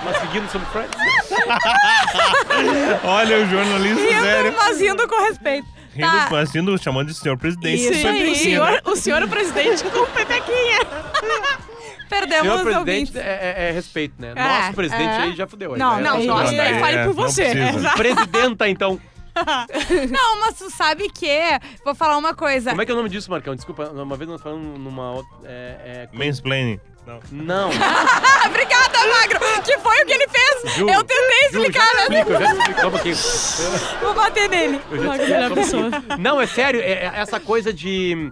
Mas 0.03 0.17
seguindo 0.19 0.49
sobre 0.51 0.67
Friends. 0.67 0.97
Olha 3.03 3.37
o 3.37 3.45
jornalista 3.49 4.01
sério. 4.01 4.45
Rindo, 4.51 4.57
mas 4.57 4.79
rindo 4.81 5.07
com 5.07 5.23
respeito. 5.23 5.67
Rindo, 5.95 6.11
Tá. 6.11 6.27
mas 6.31 6.51
rindo, 6.51 6.77
chamando 6.81 7.07
de 7.07 7.13
senhor 7.13 7.37
presidente. 7.37 7.83
Isso 7.91 8.07
aí. 8.07 8.31
o, 8.31 8.35
senhor, 8.35 8.81
o 8.85 8.95
senhor 8.95 9.27
presidente 9.29 9.83
com 9.85 10.05
pepequinha. 10.07 10.79
Perdemos 12.09 12.43
Senhor 12.43 12.63
presidente 12.63 13.17
é, 13.17 13.21
é- 13.21 13.69
é 13.69 13.71
respeito, 13.71 14.13
né? 14.19 14.33
É, 14.35 14.43
Nosso 14.43 14.73
presidente 14.73 15.09
é. 15.09 15.17
aí 15.23 15.35
já 15.35 15.47
fudeu. 15.47 15.73
aí, 15.73 15.79
Não, 15.79 15.95
né? 15.97 16.01
não, 16.03 16.15
Nosso 16.15 16.27
nossa, 16.27 16.43
presidente. 16.43 16.71
daí 16.71 16.79
fale 16.79 16.97
por 16.97 17.05
não 17.05 17.13
você. 17.13 17.45
precisa. 17.55 17.89
Presidenta, 17.91 18.69
então. 18.69 18.99
Não, 20.11 20.39
mas 20.39 20.57
tu 20.57 20.69
sabe 20.69 21.09
que... 21.09 21.27
Vou 21.83 21.95
falar 21.95 22.17
uma 22.17 22.33
coisa. 22.33 22.69
Como 22.71 22.81
é 22.81 22.85
que 22.85 22.91
é 22.91 22.93
o 22.93 22.97
nome 22.97 23.09
disso, 23.09 23.29
Marcão? 23.29 23.55
Desculpa, 23.55 23.89
uma 23.89 24.15
vez 24.15 24.29
nós 24.29 24.41
falamos 24.41 24.79
numa. 24.79 25.23
É, 25.43 26.07
é... 26.13 26.17
Mansplaining. 26.17 26.79
Não. 27.05 27.19
Não. 27.31 27.69
Obrigada, 28.47 28.97
Magro! 29.07 29.39
Que 29.63 29.77
foi 29.79 30.01
o 30.01 30.05
que 30.05 30.13
ele 30.13 30.27
fez? 30.27 30.75
Ju, 30.75 30.87
eu 30.89 31.03
tentei 31.03 31.47
explicar, 31.47 32.09
né? 32.09 32.21
eu 32.25 32.39
já 32.39 32.53
explico. 32.53 33.99
Vou 34.01 34.13
bater 34.13 34.49
nele. 34.49 34.79
Pouquinho. 34.79 35.91
Não, 36.19 36.39
é 36.39 36.47
sério, 36.47 36.79
é- 36.79 36.91
é 36.91 37.11
essa 37.15 37.39
coisa 37.39 37.73
de... 37.73 38.31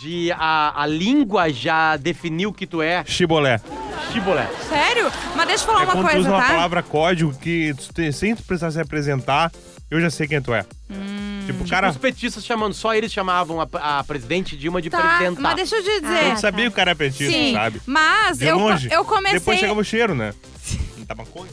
De 0.00 0.30
a, 0.32 0.82
a 0.82 0.86
língua 0.86 1.50
já 1.50 1.96
definir 1.96 2.46
o 2.46 2.52
que 2.52 2.66
tu 2.66 2.82
é. 2.82 3.02
Chibolé. 3.06 3.60
Chibolé. 4.20 4.48
Sério? 4.68 5.12
Mas 5.34 5.46
deixa 5.46 5.62
eu 5.64 5.66
falar 5.66 5.82
É 5.82 5.84
uma 5.84 6.02
coisa, 6.02 6.18
usa 6.20 6.28
uma 6.30 6.40
tá? 6.42 6.48
palavra 6.48 6.82
código 6.82 7.34
que 7.38 7.74
tu 7.94 8.12
sem 8.12 8.34
tu 8.34 8.42
precisar 8.42 8.70
se 8.70 8.80
apresentar, 8.80 9.52
eu 9.90 10.00
já 10.00 10.08
sei 10.10 10.26
quem 10.26 10.40
tu 10.40 10.54
é. 10.54 10.64
Hum. 10.90 11.42
Tipo, 11.46 11.68
cara, 11.68 11.90
Os 11.90 11.96
petistas 11.96 12.44
chamando, 12.44 12.72
só 12.74 12.92
eles 12.94 13.12
chamavam 13.12 13.60
a, 13.60 13.98
a 13.98 14.02
presidente 14.04 14.56
Dilma 14.56 14.80
de 14.82 14.90
Tá, 14.90 14.98
presidenta. 15.00 15.40
mas 15.40 15.54
deixa 15.54 15.76
eu 15.76 15.82
te 15.84 15.90
a 15.90 16.00
dizer. 16.00 16.24
gente 16.24 16.40
sabia 16.40 16.64
que 16.64 16.70
o 16.70 16.72
cara 16.72 16.90
é 16.90 16.94
petista, 16.94 17.32
Sim, 17.32 17.52
sabe? 17.54 17.80
mas 17.86 18.38
De 18.38 18.46
eu, 18.46 18.58
longe. 18.58 18.88
eu 18.90 19.04
comecei... 19.04 19.38
Depois 19.38 19.60
chegava 19.60 19.78
o 19.80 19.84
cheiro, 19.84 20.14
né? 20.14 20.32
Tá 21.06 21.14
maconha. 21.14 21.50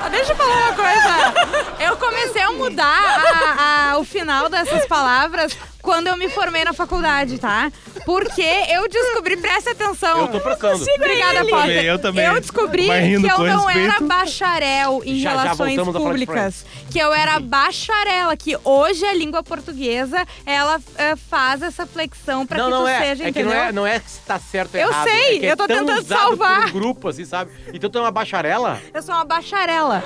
Ah, 0.00 0.08
Deixa 0.08 0.32
eu 0.32 0.36
falar 0.36 0.56
uma 0.56 0.72
coisa. 0.72 1.84
Eu 1.84 1.96
comecei 1.98 2.40
a 2.40 2.50
mudar 2.52 2.84
a- 2.86 3.90
a- 3.92 3.98
o 3.98 4.04
final 4.04 4.48
dessas 4.48 4.86
palavras 4.86 5.54
quando 5.82 6.06
eu 6.06 6.16
me 6.16 6.30
formei 6.30 6.64
na 6.64 6.72
faculdade, 6.72 7.38
tá? 7.38 7.70
Porque 8.04 8.42
eu 8.42 8.86
descobri, 8.88 9.36
presta 9.36 9.70
atenção. 9.70 10.20
Eu 10.20 10.28
tô 10.28 10.40
prestando. 10.40 10.84
Obrigada, 10.96 11.40
Potter. 11.44 11.50
também, 11.60 11.84
eu 11.84 11.98
também. 11.98 12.24
Eu 12.26 12.40
descobri 12.40 12.86
Mas 12.86 13.04
rindo 13.04 13.26
que 13.26 13.32
eu 13.32 13.36
com 13.36 13.44
não 13.44 13.64
respeito. 13.66 13.90
era 13.94 14.00
bacharel 14.00 15.02
em 15.04 15.18
Já- 15.20 15.30
já 15.30 15.42
relações 15.42 15.56
voltamos 15.76 15.96
a 15.96 15.98
falar 16.00 16.14
de 16.18 16.26
públicas. 16.26 16.66
Que 16.90 16.98
eu 16.98 17.12
era 17.14 17.40
bacharela, 17.40 18.36
que 18.36 18.56
hoje 18.62 19.04
a 19.06 19.14
língua 19.14 19.42
portuguesa, 19.42 20.26
ela 20.44 20.78
eh, 20.98 21.16
faz 21.16 21.62
essa 21.62 21.86
flexão 21.86 22.46
pra 22.46 22.58
não, 22.58 22.64
que 22.66 22.70
não 22.72 22.82
tu 22.82 22.88
é. 22.88 22.98
seja, 22.98 23.22
é 23.24 23.32
que 23.32 23.40
entendeu? 23.40 23.54
não 23.54 23.62
é, 23.64 23.72
não 23.72 23.86
é 23.86 23.98
se 24.00 24.20
tá 24.20 24.38
certo 24.38 24.74
ou 24.74 24.80
Eu 24.80 24.88
errado. 24.90 25.08
sei, 25.08 25.36
é 25.36 25.40
que 25.40 25.46
é 25.46 25.52
eu 25.52 25.56
tô 25.56 25.66
tão 25.66 25.78
tentando 25.78 26.00
usado 26.00 26.20
salvar. 26.20 26.60
Por 26.60 26.68
um 26.68 26.72
grupo, 26.72 27.08
assim, 27.08 27.24
sabe? 27.24 27.50
Então 27.72 27.88
tu 27.88 27.98
é 27.98 28.00
uma 28.02 28.10
bacharela. 28.10 28.78
Eu 28.92 29.02
sou 29.02 29.14
uma 29.14 29.24
bacharela. 29.24 30.04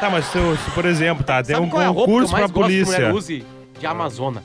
Tá, 0.00 0.10
mas 0.10 0.26
se, 0.26 0.36
eu- 0.38 0.56
se, 0.56 0.70
por 0.72 0.84
exemplo, 0.84 1.24
tá, 1.24 1.42
tem 1.42 1.54
sabe 1.54 1.66
um 1.66 1.70
qual 1.70 1.82
é 1.82 1.86
a 1.86 1.88
roupa 1.88 2.04
que 2.04 2.10
eu 2.10 2.14
concurso 2.14 2.32
mais 2.32 2.44
pra 2.50 2.54
gosto 2.62 2.70
que 2.72 2.84
polícia. 2.84 3.12
use? 3.14 3.44
De 3.78 3.86
Amazona. 3.86 4.42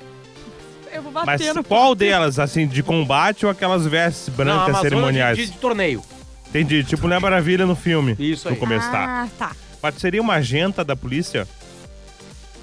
Eu 0.94 1.02
vou 1.02 1.12
Mas 1.12 1.26
bater 1.26 1.54
no 1.56 1.64
qual 1.64 1.96
delas, 1.96 2.38
assim, 2.40 2.68
de 2.68 2.84
combate 2.84 3.46
ou 3.46 3.52
aquelas 3.52 3.86
vestes 3.88 4.28
não, 4.30 4.36
brancas 4.36 4.64
Amazona 4.70 4.82
cerimoniais? 4.82 5.38
de, 5.38 5.46
de, 5.48 5.52
de 5.52 5.58
torneio. 5.58 6.04
Entendi, 6.50 6.84
tipo 6.84 7.02
Mulher 7.04 7.20
Maravilha 7.20 7.66
no 7.66 7.76
filme. 7.76 8.16
Isso 8.20 8.48
No 8.48 8.54
aí. 8.54 8.60
começo, 8.60 8.90
tá. 8.92 9.24
Ah, 9.24 9.28
tá. 9.40 9.52
Mas 9.82 9.96
seria 9.96 10.22
uma 10.22 10.36
agenta 10.36 10.84
da 10.84 10.96
polícia? 10.96 11.48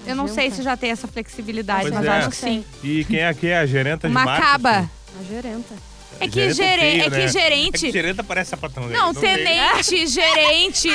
Eu 0.07 0.15
não 0.17 0.27
sei 0.29 0.51
se 0.51 0.63
já 0.63 0.77
tem 0.77 0.91
essa 0.91 1.07
flexibilidade, 1.09 1.83
Pois 1.83 1.95
mas 1.95 2.05
é. 2.05 2.09
acho 2.09 2.31
que 2.31 2.37
sim. 2.37 2.65
E 2.83 3.05
quem 3.05 3.19
é 3.21 3.35
que 3.35 3.49
é 3.49 3.59
a 3.59 3.67
gerenta 3.67 4.09
de 4.09 4.15
Uma 4.15 4.25
marketing? 4.25 4.47
caba. 4.51 4.91
A 5.21 5.25
gerenta. 5.29 5.75
É 6.19 6.27
que, 6.29 6.35
Gerente 6.53 6.57
gere... 6.57 6.81
feio, 6.81 7.01
é 7.01 7.05
que 7.05 7.11
né? 7.11 7.25
É 7.25 7.29
gerente. 7.29 7.79
que 7.87 7.91
gerenta 7.93 8.23
parece 8.25 8.51
sapatão. 8.51 8.87
né? 8.87 8.97
Não, 8.99 9.15
tem. 9.15 9.37
tenente, 9.37 10.07
gerente. 10.09 10.89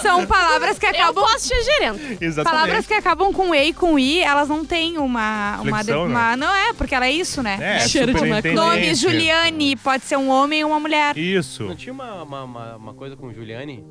São 0.00 0.26
palavras 0.26 0.78
que 0.78 0.86
Eu 0.86 0.90
acabam. 0.90 1.24
posso 1.24 1.48
ser 1.48 1.62
gerenta. 1.62 2.24
Exatamente. 2.24 2.44
Palavras 2.60 2.86
que 2.86 2.94
acabam 2.94 3.32
com 3.32 3.54
E 3.54 3.68
e 3.68 3.72
com 3.74 3.98
I, 3.98 4.20
elas 4.20 4.48
não 4.48 4.64
têm 4.64 4.96
uma. 4.98 5.58
uma, 5.60 5.78
Flexão, 5.84 6.08
né? 6.08 6.14
uma- 6.14 6.36
Não 6.36 6.54
é, 6.54 6.72
porque 6.72 6.94
ela 6.94 7.06
é 7.06 7.12
isso, 7.12 7.42
né? 7.42 7.58
É, 7.60 7.80
Cheiro 7.88 8.12
de. 8.14 8.52
Nome 8.52 8.94
Juliane, 8.94 9.76
pode 9.76 10.04
ser 10.04 10.16
um 10.16 10.28
homem 10.30 10.64
ou 10.64 10.70
uma 10.70 10.80
mulher. 10.80 11.16
Isso. 11.16 11.64
Não 11.64 11.76
tinha 11.76 11.92
uma, 11.92 12.22
uma, 12.22 12.44
uma, 12.44 12.76
uma 12.76 12.94
coisa 12.94 13.16
com 13.16 13.32
Juliane? 13.32 13.84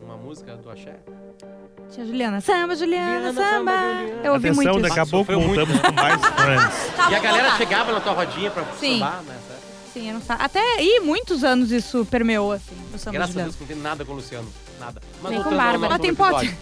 Uma 0.00 0.16
música 0.16 0.56
do 0.56 0.68
Axé? 0.70 0.96
Tia 1.90 2.04
Juliana. 2.06 2.40
Samba, 2.40 2.76
Juliana, 2.76 3.30
Juliana, 3.30 3.32
samba, 3.32 3.50
samba. 3.50 3.72
Juliana. 4.00 4.20
Eu 4.26 4.32
ouvi 4.34 4.48
Atenção, 4.48 4.72
muito 4.72 4.82
daqui 4.82 5.00
isso. 5.00 5.00
a 5.00 5.06
pouco 5.06 5.32
Sofreu 5.32 5.40
muito. 5.40 5.66
voltamos 5.66 5.82
com 5.82 5.92
mais 5.92 6.20
Friends. 6.36 6.96
Tá, 6.96 7.10
e 7.10 7.14
a 7.14 7.18
galera 7.18 7.42
voltar. 7.48 7.56
chegava 7.58 7.92
na 7.92 8.00
tua 8.00 8.12
rodinha 8.12 8.50
pra 8.50 8.64
Sim. 8.78 8.98
sambar, 9.00 9.22
né? 9.22 9.36
Sim, 9.92 10.06
eu 10.08 10.14
não 10.14 10.20
sa- 10.22 10.34
Até 10.34 10.60
aí, 10.76 11.00
muitos 11.02 11.42
anos 11.42 11.72
isso 11.72 12.06
permeou, 12.08 12.52
assim, 12.52 12.76
o 12.94 12.98
samba 12.98 13.12
Graças 13.18 13.36
a 13.36 13.40
Juliana. 13.40 13.42
Deus 13.50 13.56
que 13.56 13.60
não 13.62 13.68
tem 13.68 13.76
nada 13.76 14.04
com 14.04 14.12
o 14.12 14.16
Luciano. 14.16 14.48
Nada. 14.78 15.02
Mas 15.20 15.32
Nem 15.32 15.42
com 15.42 15.50
Bárbara. 15.56 15.90
Mas 15.92 16.00
tem 16.00 16.14
pote. 16.14 16.54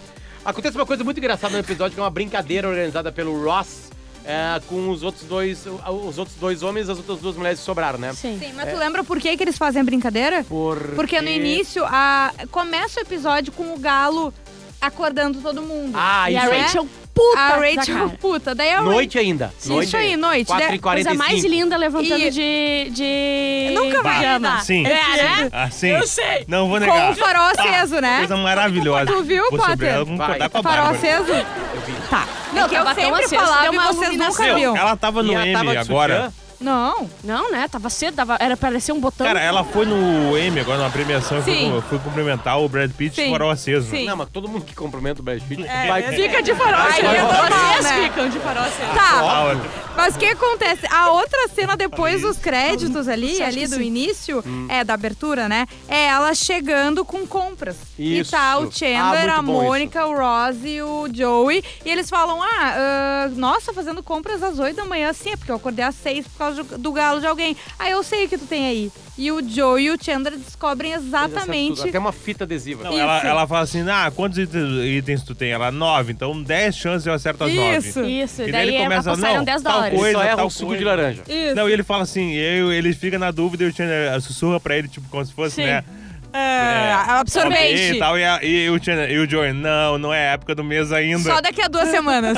Acontece 0.43 0.75
uma 0.75 0.85
coisa 0.85 1.03
muito 1.03 1.17
engraçada 1.19 1.53
no 1.53 1.59
episódio, 1.59 1.93
que 1.93 1.99
é 1.99 2.03
uma 2.03 2.09
brincadeira 2.09 2.67
organizada 2.67 3.11
pelo 3.11 3.43
Ross 3.43 3.89
é, 4.25 4.59
com 4.67 4.89
os 4.89 5.03
outros 5.03 5.25
dois, 5.25 5.63
os 5.67 6.17
outros 6.17 6.37
dois 6.37 6.63
homens 6.63 6.87
e 6.87 6.91
as 6.91 6.97
outras 6.97 7.19
duas 7.19 7.35
mulheres 7.35 7.59
que 7.59 7.65
sobraram, 7.65 7.99
né? 7.99 8.13
Sim. 8.13 8.39
Sim, 8.39 8.51
mas 8.55 8.71
tu 8.71 8.77
lembra 8.77 9.03
por 9.03 9.19
que, 9.19 9.35
que 9.37 9.43
eles 9.43 9.57
fazem 9.57 9.81
a 9.81 9.85
brincadeira? 9.85 10.43
Porque, 10.47 10.95
Porque 10.95 11.21
no 11.21 11.29
início, 11.29 11.83
a... 11.85 12.31
começa 12.51 12.99
o 12.99 13.03
episódio 13.03 13.51
com 13.53 13.73
o 13.73 13.77
galo 13.79 14.33
acordando 14.81 15.39
todo 15.41 15.61
mundo. 15.61 15.93
Ah, 15.95 16.29
E 16.31 16.37
a 16.37 16.43
isso 16.43 16.51
aí. 16.53 16.61
Rachel 16.61 16.87
puta 17.13 17.39
a 17.39 17.57
Rachel 17.57 17.95
cara. 17.97 18.09
puta. 18.19 18.55
Daí 18.55 18.71
a 18.71 18.81
Noite 18.81 19.19
ainda. 19.19 19.53
Sim, 19.57 19.73
noite 19.73 19.87
isso 19.87 19.97
aí, 19.97 20.15
noite. 20.15 20.47
4 20.47 20.67
né? 20.69 20.75
e 20.75 20.79
Coisa 20.79 20.81
45. 21.09 21.17
mais 21.17 21.43
linda 21.43 21.75
levantando 21.77 22.19
E- 22.21 22.29
de, 22.31 22.89
de. 22.91 23.71
Nunca 23.73 24.01
vai 24.01 24.15
pijama. 24.19 24.39
dar. 24.39 24.63
Sim. 24.63 24.85
É, 24.85 24.89
né? 24.89 25.49
Assim. 25.51 25.89
Eu 25.89 26.07
sei. 26.07 26.45
Não 26.47 26.67
vou 26.69 26.79
Com 26.79 26.85
negar. 26.85 27.11
o 27.11 27.15
farol 27.15 27.45
aceso, 27.45 27.99
né? 27.99 28.19
Coisa 28.19 28.37
maravilhosa. 28.37 29.05
Tu 29.07 29.23
viu, 29.23 29.43
Vou 29.49 29.59
Potter? 29.59 29.87
ela 29.89 30.05
concordar 30.05 30.37
Vai. 30.37 30.49
com 30.49 30.57
a 30.57 30.63
Farol 30.63 30.85
Bárbara. 30.93 30.97
aceso? 30.97 31.31
Eu 31.31 31.81
vi. 31.81 31.93
Tá. 32.09 32.27
Não, 32.53 32.65
é 32.65 32.69
que 32.69 32.75
eu 32.75 32.85
sempre 32.85 33.23
aceso, 33.25 33.35
falava 33.43 33.75
e 33.75 33.77
vocês 33.77 34.17
nunca 34.17 34.55
viam. 34.55 34.77
Ela 34.77 34.95
tava 34.95 35.21
no 35.21 35.33
M 35.33 35.77
agora. 35.77 36.31
Não. 36.59 37.09
Não, 37.23 37.51
né? 37.51 37.67
Tava 37.67 37.89
cedo, 37.89 38.15
tava, 38.15 38.37
era 38.39 38.57
parecer 38.57 38.91
um 38.91 38.99
botão. 38.99 39.25
Cara, 39.25 39.39
ela 39.41 39.63
foi 39.63 39.85
no 39.85 40.37
M 40.37 40.59
agora, 40.59 40.77
numa 40.79 40.89
premiação. 40.89 41.37
Eu 41.37 41.43
fui, 41.43 41.53
Sim. 41.55 41.73
eu 41.73 41.81
fui 41.83 41.99
cumprimentar 41.99 42.59
o 42.59 42.67
Brad 42.67 42.91
Pitt 42.91 43.15
Sim. 43.15 43.27
e 43.27 43.31
farol 43.31 43.49
aceso. 43.49 43.89
Sim. 43.89 44.05
Não, 44.05 44.15
mas 44.17 44.29
todo 44.29 44.47
mundo 44.47 44.65
que 44.65 44.75
cumprimenta 44.75 45.21
o 45.21 45.23
Brad 45.23 45.41
Pitt 45.41 45.65
É, 45.65 45.87
vai... 45.87 46.03
Fica 46.13 46.41
de 46.41 46.53
farol 46.55 46.81
aceso. 46.87 47.05
é 47.07 47.77
Vocês 47.81 47.83
né? 47.83 48.03
ficam 48.09 48.29
de 48.29 48.39
farol 48.39 48.63
aceso. 48.63 48.91
Tá, 48.93 49.19
Ah, 49.19 49.43
olha. 49.45 49.61
mas 49.95 50.15
o 50.15 50.19
que 50.19 50.25
acontece? 50.25 50.85
A 50.91 51.11
outra 51.11 51.47
cena 51.53 51.77
depois 51.77 52.21
dos 52.21 52.37
créditos 52.37 53.07
ali, 53.07 53.41
ali 53.41 53.67
do 53.67 53.75
sim? 53.75 53.83
início, 53.83 54.43
é, 54.69 54.83
da 54.83 54.93
abertura, 54.93 55.47
né? 55.47 55.65
É 55.87 56.07
ela 56.07 56.33
chegando 56.33 57.05
com 57.05 57.25
compras. 57.25 57.77
Isso. 57.97 58.29
E 58.29 58.31
tá 58.37 58.57
o 58.59 58.63
Ah, 58.63 58.71
Chandler, 58.71 59.27
muito 59.27 59.39
a 59.39 59.41
Mônica, 59.41 60.05
o 60.05 60.13
Ross 60.17 60.57
e 60.63 60.81
o 60.81 61.07
Joey. 61.13 61.63
E 61.85 61.89
eles 61.89 62.09
falam, 62.09 62.41
ah, 62.41 62.47
ah, 62.75 63.29
nossa, 63.35 63.73
fazendo 63.73 64.01
compras 64.03 64.41
às 64.43 64.59
8 64.59 64.75
da 64.75 64.85
manhã, 64.85 65.11
sim, 65.13 65.31
é 65.31 65.37
porque 65.37 65.51
eu 65.51 65.55
acordei 65.55 65.83
às 65.85 65.95
6 65.95 66.27
por 66.27 66.37
causa 66.37 66.48
do- 66.55 66.77
do 66.77 66.91
galo 66.91 67.19
de 67.19 67.27
alguém. 67.27 67.55
Ah, 67.77 67.89
eu 67.89 68.01
sei 68.03 68.25
o 68.25 68.29
que 68.29 68.37
tu 68.37 68.45
tem 68.45 68.67
aí. 68.67 68.91
E 69.17 69.31
o 69.31 69.41
Joey 69.47 69.85
e 69.85 69.91
o 69.91 69.97
Chandler 70.01 70.37
descobrem 70.37 70.93
exatamente... 70.93 71.81
Até 71.87 71.99
uma 71.99 72.13
fita 72.13 72.45
adesiva. 72.45 72.83
Não, 72.85 72.97
ela, 72.97 73.19
ela 73.21 73.47
fala 73.47 73.61
assim, 73.61 73.81
ah, 73.89 74.09
quantos 74.15 74.37
itens, 74.37 75.23
tu 75.23 75.35
tem? 75.35 75.51
Ela, 75.51 75.71
nove. 75.71 76.13
Então, 76.13 76.41
dez 76.41 76.75
chances 76.77 77.05
eu 77.05 77.13
acerto 77.13 77.43
as 77.43 77.53
nove. 77.53 77.77
Isso. 77.77 78.05
Isso, 78.05 78.41
E 78.43 78.51
daí 78.51 78.67
daí 78.67 78.75
ele 78.75 78.83
começa, 78.83 79.09
apostaram 79.11 79.35
não, 79.37 79.43
10 79.43 79.61
tal 79.61 79.73
dólares. 79.73 79.99
Coisa, 79.99 80.17
só 80.17 80.23
erra 80.23 80.37
tal 80.37 80.47
o 80.47 80.49
suco 80.49 80.65
coisa. 80.67 80.79
de 80.79 80.85
laranja. 80.85 81.23
Isso. 81.27 81.55
Não, 81.55 81.69
e 81.69 81.73
ele 81.73 81.83
fala 81.83 82.03
assim, 82.03 82.31
eu, 82.33 82.71
ele 82.71 82.93
fica 82.93 83.19
na 83.19 83.29
dúvida 83.31 83.65
e 83.65 83.67
o 83.67 83.73
Chandler 83.75 84.21
sussurra 84.21 84.59
pra 84.59 84.77
ele, 84.77 84.87
tipo, 84.87 85.07
como 85.09 85.25
se 85.25 85.33
fosse, 85.33 85.55
Sim. 85.55 85.63
né? 85.65 85.83
É, 86.33 86.93
Ok 86.93 87.19
absorvente. 87.19 87.93
E, 87.95 87.99
tal, 87.99 88.17
e, 88.17 88.23
a- 88.23 88.43
e 88.43 88.69
o 88.69 88.83
Chandler, 88.83 89.11
e 89.11 89.17
o 89.19 89.29
Joey, 89.29 89.53
não, 89.53 89.97
não 89.97 90.13
é 90.13 90.33
época 90.33 90.53
do 90.55 90.63
mês 90.63 90.91
ainda. 90.91 91.19
Só 91.33 91.41
daqui 91.41 91.61
a 91.61 91.67
duas 91.67 91.87
semanas. 91.91 92.37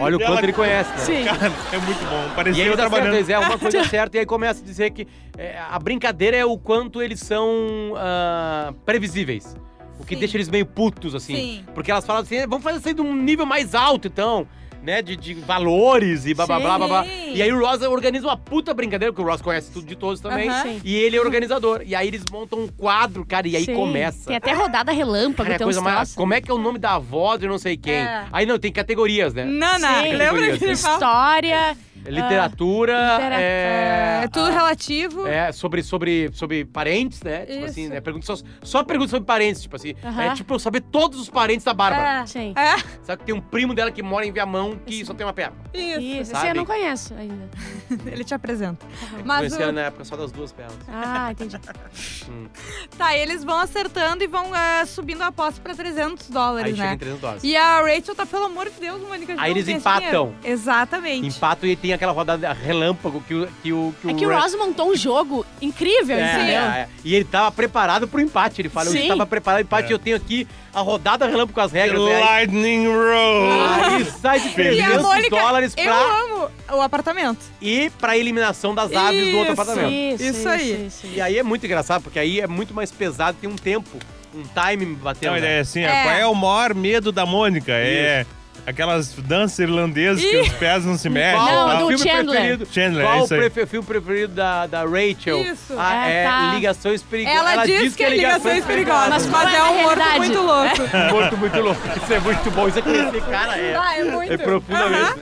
Olha 0.00 0.16
o 0.16 0.20
Ela- 0.22 0.30
quanto 0.32 0.44
ele 0.44 0.52
conhece, 0.52 0.90
né? 0.90 0.98
Sim. 0.98 1.24
Cara, 1.24 1.52
é 1.72 1.78
muito 1.78 2.04
bom. 2.04 2.28
E 2.30 2.34
Parecia 2.34 2.62
aí 2.62 2.68
eu 2.68 2.72
ele 2.74 2.76
dá 2.76 2.82
certo, 2.84 2.90
trabalhando. 2.92 3.14
eles 3.16 3.28
é 3.30 3.38
uma 3.38 3.58
coisa 3.58 3.84
certa, 3.84 4.16
e 4.16 4.20
aí 4.20 4.26
começa 4.26 4.60
a 4.62 4.64
dizer 4.64 4.90
que 4.90 5.06
é, 5.36 5.58
a 5.70 5.78
brincadeira 5.78 6.36
é 6.36 6.44
o 6.44 6.56
quanto 6.56 7.02
eles 7.02 7.20
são 7.20 7.94
ah, 7.96 8.72
previsíveis. 8.86 9.56
O 9.98 10.04
que 10.04 10.14
Sim. 10.14 10.20
deixa 10.20 10.36
eles 10.36 10.48
meio 10.48 10.66
putos, 10.66 11.14
assim. 11.14 11.34
Sim. 11.36 11.64
Porque 11.74 11.90
elas 11.90 12.04
falam 12.04 12.22
assim, 12.22 12.46
vamos 12.46 12.64
fazer 12.64 12.78
isso 12.78 12.88
aí 12.88 12.94
de 12.94 13.00
um 13.00 13.14
nível 13.14 13.46
mais 13.46 13.74
alto, 13.74 14.08
então. 14.08 14.46
Né, 14.84 15.00
de, 15.00 15.16
de 15.16 15.32
valores 15.32 16.26
e 16.26 16.34
blá 16.34 16.46
blá 16.46 16.60
blá 16.60 16.76
blá 16.76 16.86
blá. 16.88 17.06
E 17.06 17.40
aí 17.40 17.50
o 17.50 17.58
Ross 17.58 17.80
organiza 17.80 18.26
uma 18.26 18.36
puta 18.36 18.74
brincadeira, 18.74 19.10
porque 19.14 19.26
o 19.26 19.30
Ross 19.30 19.40
conhece 19.40 19.72
tudo 19.72 19.86
de 19.86 19.96
todos 19.96 20.20
também. 20.20 20.46
Aham. 20.46 20.62
Sim. 20.62 20.80
E 20.84 20.94
ele 20.94 21.16
é 21.16 21.20
organizador. 21.20 21.80
E 21.86 21.94
aí 21.94 22.06
eles 22.06 22.22
montam 22.30 22.58
um 22.58 22.68
quadro, 22.68 23.24
cara, 23.24 23.48
e 23.48 23.56
aí 23.56 23.64
Sim. 23.64 23.74
começa. 23.74 24.26
Tem 24.26 24.36
até 24.36 24.52
rodada 24.52 24.92
relâmpago, 24.92 25.44
Cara, 25.44 25.54
é 25.54 25.56
tem 25.58 25.66
uns 25.66 25.68
coisa 25.68 25.80
mais. 25.80 25.96
troços. 25.96 26.14
Como 26.16 26.34
é 26.34 26.40
que 26.42 26.50
é 26.50 26.54
o 26.54 26.58
nome 26.58 26.78
da 26.78 26.96
avó 26.96 27.34
de 27.38 27.48
não 27.48 27.56
sei 27.56 27.78
quem? 27.78 27.94
É. 27.94 28.26
Aí 28.30 28.44
não, 28.44 28.58
tem 28.58 28.70
categorias, 28.70 29.32
né? 29.32 29.44
Nana, 29.46 30.02
Sim. 30.02 30.12
lembra 30.12 30.58
que 30.58 30.64
ele 30.64 30.76
fala? 30.76 30.94
História. 30.94 31.76
Literatura, 32.10 33.12
litera- 33.14 33.40
é... 33.40 34.20
É 34.24 34.28
tudo 34.28 34.50
relativo. 34.50 35.26
É, 35.26 35.52
sobre, 35.52 35.82
sobre, 35.82 36.30
sobre 36.32 36.64
parentes, 36.64 37.22
né? 37.22 37.40
Tipo 37.44 37.52
Isso. 37.58 37.64
assim, 37.66 37.88
né? 37.88 38.00
Pergunta 38.00 38.24
só, 38.26 38.36
só 38.62 38.82
perguntas 38.84 39.10
sobre 39.10 39.26
parentes, 39.26 39.62
tipo 39.62 39.76
assim. 39.76 39.94
Aham. 40.02 40.22
É 40.22 40.34
tipo 40.34 40.54
eu 40.54 40.58
saber 40.58 40.80
todos 40.80 41.20
os 41.20 41.28
parentes 41.28 41.64
da 41.64 41.74
Bárbara. 41.74 42.22
É. 42.22 42.26
Sim. 42.26 42.54
É, 42.56 42.76
Sabe 43.02 43.20
que 43.20 43.26
tem 43.26 43.34
um 43.34 43.40
primo 43.40 43.74
dela 43.74 43.90
que 43.90 44.02
mora 44.02 44.24
em 44.26 44.32
Viamão 44.32 44.78
que 44.86 45.04
só 45.04 45.12
tem 45.14 45.26
uma 45.26 45.32
perna. 45.32 45.56
isso. 45.72 46.00
Isso, 46.00 46.32
esse 46.32 46.46
eu 46.48 46.54
não 46.54 46.64
conheço 46.64 47.14
ainda. 47.14 47.48
Ele 48.10 48.24
te 48.24 48.34
apresenta. 48.34 48.84
Mas 49.24 49.38
Conheci 49.38 49.62
ela 49.62 49.72
o... 49.72 49.74
na 49.74 49.80
época 49.82 50.04
só 50.04 50.16
das 50.16 50.32
duas 50.32 50.52
pernas. 50.52 50.76
Ah, 50.88 51.30
entendi. 51.32 51.56
tá, 52.96 53.16
eles 53.16 53.44
vão 53.44 53.58
acertando 53.58 54.22
e 54.24 54.26
vão 54.26 54.54
é, 54.54 54.84
subindo 54.86 55.22
a 55.22 55.26
aposta 55.28 55.60
pra 55.60 55.74
300 55.74 56.26
Aí 56.28 56.32
dólares, 56.32 56.76
chega 56.76 56.86
em 56.88 56.90
né? 56.90 56.96
300 56.96 57.20
dólares. 57.20 57.44
E 57.44 57.56
a 57.56 57.80
Rachel 57.80 58.14
tá, 58.14 58.26
pelo 58.26 58.44
amor 58.46 58.70
de 58.70 58.80
Deus, 58.80 59.00
Mônica. 59.02 59.32
gente 59.32 59.40
Aí 59.42 59.50
não 59.50 59.56
eles 59.58 59.68
empatam. 59.68 60.26
dinheiro. 60.26 60.34
Exatamente. 60.44 61.26
Empato 61.26 61.66
e 61.66 61.76
tem 61.76 61.92
aquela 61.94 62.12
rodada 62.12 62.52
relâmpago 62.52 63.20
que 63.26 63.34
o. 63.34 63.48
Que 63.62 63.72
o, 63.72 63.94
que 64.02 64.10
É 64.10 64.14
que 64.14 64.26
o 64.26 64.32
Ross 64.34 64.54
montou 64.56 64.90
um 64.90 64.96
jogo 64.96 65.44
incrível, 65.60 66.16
É, 66.16 66.34
entendeu? 66.34 66.60
é, 66.62 66.80
é. 66.80 66.88
E 67.04 67.14
ele 67.14 67.24
tava 67.24 67.50
preparado 67.52 68.06
pro 68.08 68.20
empate. 68.20 68.60
Ele 68.60 68.68
fala, 68.68 68.86
eu 68.88 68.92
Sim. 68.92 69.02
estava 69.02 69.26
preparado 69.26 69.60
pro 69.66 69.66
empate 69.78 69.90
É. 69.92 69.94
eu 69.94 69.98
tenho 69.98 70.16
aqui 70.16 70.46
a 70.74 70.80
rodada 70.80 71.26
relâmpago 71.26 71.52
com 71.52 71.60
as 71.60 71.72
regras. 71.72 72.00
né? 72.02 72.14
Aí, 72.16 72.20
Lightning 72.24 72.86
Road. 72.86 73.94
aí 73.94 74.04
sai 74.20 74.40
de 74.40 74.48
Feliz. 74.50 74.78
E 74.78 74.82
a 74.82 74.86
300 74.86 75.02
Mônica, 75.06 75.36
dólares 75.36 75.74
eu 75.76 75.84
pra 75.84 75.94
amo 76.20 76.48
o 76.72 76.80
apartamento. 76.80 77.38
ir 77.60 77.90
pra 77.92 78.16
eliminação 78.18 78.74
das 78.74 78.92
aves 78.92 79.30
do 79.30 79.36
outro 79.38 79.52
Isso. 79.52 79.62
apartamento. 79.62 79.92
Isso, 79.92 80.24
Isso 80.24 80.48
aí. 80.48 80.86
isso, 80.86 81.06
E 81.06 81.20
aí 81.20 81.38
é 81.38 81.42
muito 81.42 81.64
engraçado, 81.64 82.02
porque 82.02 82.18
aí 82.18 82.40
é 82.40 82.46
muito 82.46 82.74
mais 82.74 82.90
pesado, 82.90 83.38
tem 83.40 83.48
um 83.48 83.56
tempo, 83.56 83.88
um 84.34 84.42
time 84.42 84.94
batendo. 84.96 85.34
Não, 85.34 85.40
né? 85.40 85.58
é 85.58 85.60
assim, 85.60 85.82
É. 85.84 86.02
qual 86.02 86.14
é 86.16 86.26
o 86.26 86.34
maior 86.34 86.74
medo 86.74 87.12
da 87.12 87.24
Mônica? 87.24 87.70
É 87.72 88.26
aquelas 88.66 89.12
danças 89.14 89.58
irlandesas 89.58 90.24
que 90.24 90.36
os 90.38 90.48
pés 90.50 90.84
não 90.84 90.96
se 90.96 91.08
mexem. 91.10 91.38
Qual 91.38 91.68
Não, 91.68 91.84
o 91.84 91.88
filme 91.88 91.98
Chandler. 91.98 92.24
preferido? 92.40 92.66
Chandler, 92.72 93.04
Qual 93.04 93.14
é 93.16 93.20
o 93.20 93.24
isso 93.24 93.34
aí. 93.34 93.40
prefe- 93.40 93.66
filme 93.66 93.86
preferido 93.86 94.34
da, 94.34 94.66
da 94.66 94.82
Rachel? 94.84 95.42
Isso. 95.42 95.74
Ah, 95.78 96.08
É, 96.08 96.22
é, 96.22 96.24
tá. 96.24 96.54
Ligações 96.54 97.02
Perigosas. 97.02 97.40
Ela, 97.52 97.66
diz 97.66 97.94
que 97.96 98.02
é 98.04 98.08
ligações 98.10 98.64
perigosas, 98.64 99.08
Mas 99.10 99.26
qual 99.26 99.48
é 99.48 99.54
é 99.54 99.58
a 99.58 99.64
um 99.70 99.82
morto 99.82 99.98
realidade? 99.98 100.18
muito 100.18 100.40
louco. 100.42 100.74
Morto 101.14 101.36
muito 101.36 101.60
louco. 101.60 101.80
Isso 102.02 102.12
é 102.12 102.20
muito 102.20 102.50
bom. 102.50 102.68
Isso 102.68 102.78
é 102.78 102.82
conhecer, 102.82 103.22
cara. 103.24 103.58
É, 103.58 103.76
Ah, 103.76 103.98
é 103.98 104.04
muito. 104.04 104.32
é 104.32 104.36
profundamente. 104.38 105.14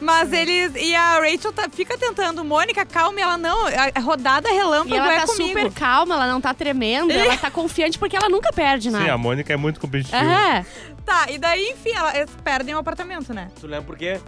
Mas 0.00 0.32
eles. 0.32 0.72
E 0.76 0.94
a 0.94 1.18
Rachel 1.20 1.52
tá- 1.52 1.68
fica 1.72 1.96
tentando, 1.98 2.44
Mônica, 2.44 2.84
calma, 2.86 3.18
e 3.20 3.22
ela 3.22 3.36
não. 3.38 3.66
A 3.94 4.00
rodada 4.00 4.48
relâmpago 4.50 4.94
E 4.94 4.98
ela 4.98 5.12
é 5.14 5.20
tá 5.20 5.26
comigo. 5.26 5.48
super 5.48 5.70
calma, 5.72 6.14
ela 6.14 6.26
não 6.26 6.40
tá 6.40 6.54
tremendo, 6.54 7.10
ela 7.12 7.36
tá 7.38 7.50
confiante 7.50 7.98
porque 7.98 8.16
ela 8.16 8.28
nunca 8.28 8.52
perde 8.52 8.90
Sim, 8.90 8.96
nada. 8.96 9.12
a 9.12 9.18
Mônica 9.18 9.52
é 9.52 9.56
muito 9.56 9.78
competitiva. 9.80 10.16
É. 10.18 10.64
Tá, 11.04 11.26
e 11.30 11.36
daí, 11.36 11.70
enfim, 11.70 11.90
ela- 11.96 12.12
perdem 12.52 12.74
o 12.74 12.78
apartamento, 12.78 13.32
né? 13.32 13.48
Tu 13.58 13.66
lembra 13.66 13.82
por 13.86 13.96
quê? 13.96 14.20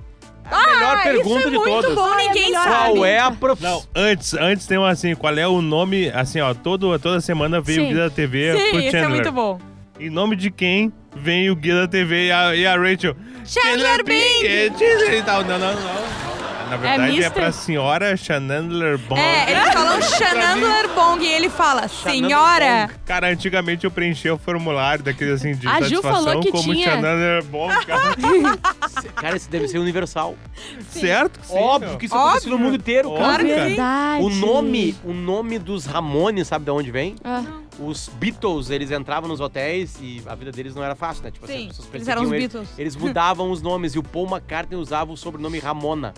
A 0.51 0.67
melhor 0.67 1.03
pergunta 1.03 1.39
isso 1.41 1.49
é 1.49 1.51
de 1.51 1.57
muito 1.59 1.71
todas. 1.71 1.95
bom, 1.95 2.17
ninguém 2.17 2.47
melhor. 2.47 2.65
sabe. 2.65 2.93
Qual 2.93 3.05
é 3.05 3.19
a 3.19 3.31
profissão? 3.31 3.83
Não, 3.95 4.03
antes, 4.03 4.35
antes 4.35 4.67
tem 4.67 4.79
um 4.79 4.85
assim, 4.85 5.15
qual 5.15 5.37
é 5.37 5.47
o 5.47 5.61
nome, 5.61 6.09
assim, 6.11 6.41
ó, 6.41 6.55
todo, 6.55 6.99
toda 6.99 7.21
semana 7.21 7.61
vem 7.61 7.77
Sim. 7.77 7.85
o 7.85 7.89
Guia 7.89 7.97
da 8.05 8.11
TV 8.11 8.57
Sim, 8.57 8.71
pro 8.71 8.81
isso 8.81 8.91
Chandler. 8.91 9.05
é 9.05 9.09
muito 9.09 9.33
bom. 9.33 9.59
Em 10.01 10.11
nome 10.11 10.37
de 10.37 10.51
quem 10.51 10.93
vem 11.15 11.51
o 11.51 11.57
Guia 11.57 11.75
da 11.75 11.89
TV 11.89 12.29
e 12.29 12.33
a, 12.33 12.57
e 12.57 12.67
a 12.67 12.77
Rachel? 12.77 13.15
Chandler 13.45 14.05
Bing! 14.05 14.47
É, 14.47 14.69
Chandler 14.71 15.15
e 15.19 15.23
tal. 15.23 15.45
Não, 15.45 15.59
não, 15.59 15.75
não. 15.75 16.34
Na 16.75 16.81
verdade 16.81 17.03
é, 17.03 17.13
mister? 17.13 17.33
pra 17.33 17.53
senhora 17.53 18.17
Chandler 18.17 18.99
Bond. 18.99 19.21
É, 19.21 19.51
eles 19.51 19.69
falam 19.73 20.03
Chandler 20.03 20.89
Bong 20.95 21.25
e 21.25 21.29
ele 21.33 21.49
fala, 21.49 21.89
senhora. 21.89 22.91
Cara, 23.05 23.29
antigamente 23.29 23.85
eu 23.85 23.91
preenchia 23.91 24.35
o 24.35 24.39
formulário 24.39 25.05
daquele 25.05 25.33
assim 25.33 25.55
de 25.55 25.67
A 25.67 25.75
satisfação 25.81 26.25
falou 26.25 26.41
que 26.41 26.51
como 26.51 26.75
tinha. 26.75 26.91
Chandler 26.91 27.45
Bond, 27.45 27.75
cara. 27.87 28.15
Cara, 29.15 29.37
isso 29.37 29.49
deve 29.51 29.69
ser 29.69 29.79
universal. 29.79 30.35
certo? 30.91 31.41
que 31.41 31.47
sim, 31.47 31.57
Óbvio 31.57 31.91
meu. 31.91 31.99
que 31.99 32.07
isso 32.07 32.15
acontece 32.15 32.49
no 32.49 32.59
mundo 32.59 32.77
inteiro, 32.77 33.11
Óbvio. 33.11 33.25
cara. 33.25 33.45
cara. 33.45 33.65
Verdade. 33.67 34.25
O 34.25 34.31
nome, 34.31 34.95
o 35.05 35.13
nome 35.13 35.59
dos 35.59 35.87
Ramones, 35.87 36.47
sabe 36.49 36.65
de 36.65 36.71
onde 36.71 36.91
vem? 36.91 37.15
Ah, 37.25 37.43
Os 37.79 38.09
Beatles, 38.09 38.71
eles 38.71 38.91
entravam 38.91 39.29
nos 39.29 39.41
hotéis 39.41 39.97
e 40.01 40.23
a 40.27 40.35
vida 40.35 40.53
deles 40.53 40.75
não 40.75 40.83
era 40.85 40.95
fácil, 40.95 41.23
né? 41.25 41.31
Tipo, 41.31 41.47
assim, 41.47 41.55
Sim, 41.55 41.69
as 41.71 41.77
pessoas 41.77 41.95
eles 41.95 42.09
eram 42.09 42.23
os 42.23 42.31
Beatles. 42.31 42.69
Eles 42.79 42.97
mudavam 42.97 43.51
os 43.51 43.63
nomes 43.63 43.95
e 43.95 43.99
o 43.99 44.03
Paul 44.03 44.27
McCartney 44.29 44.79
usava 44.79 45.13
o 45.13 45.17
sobrenome 45.17 45.59
Ramona 45.59 46.13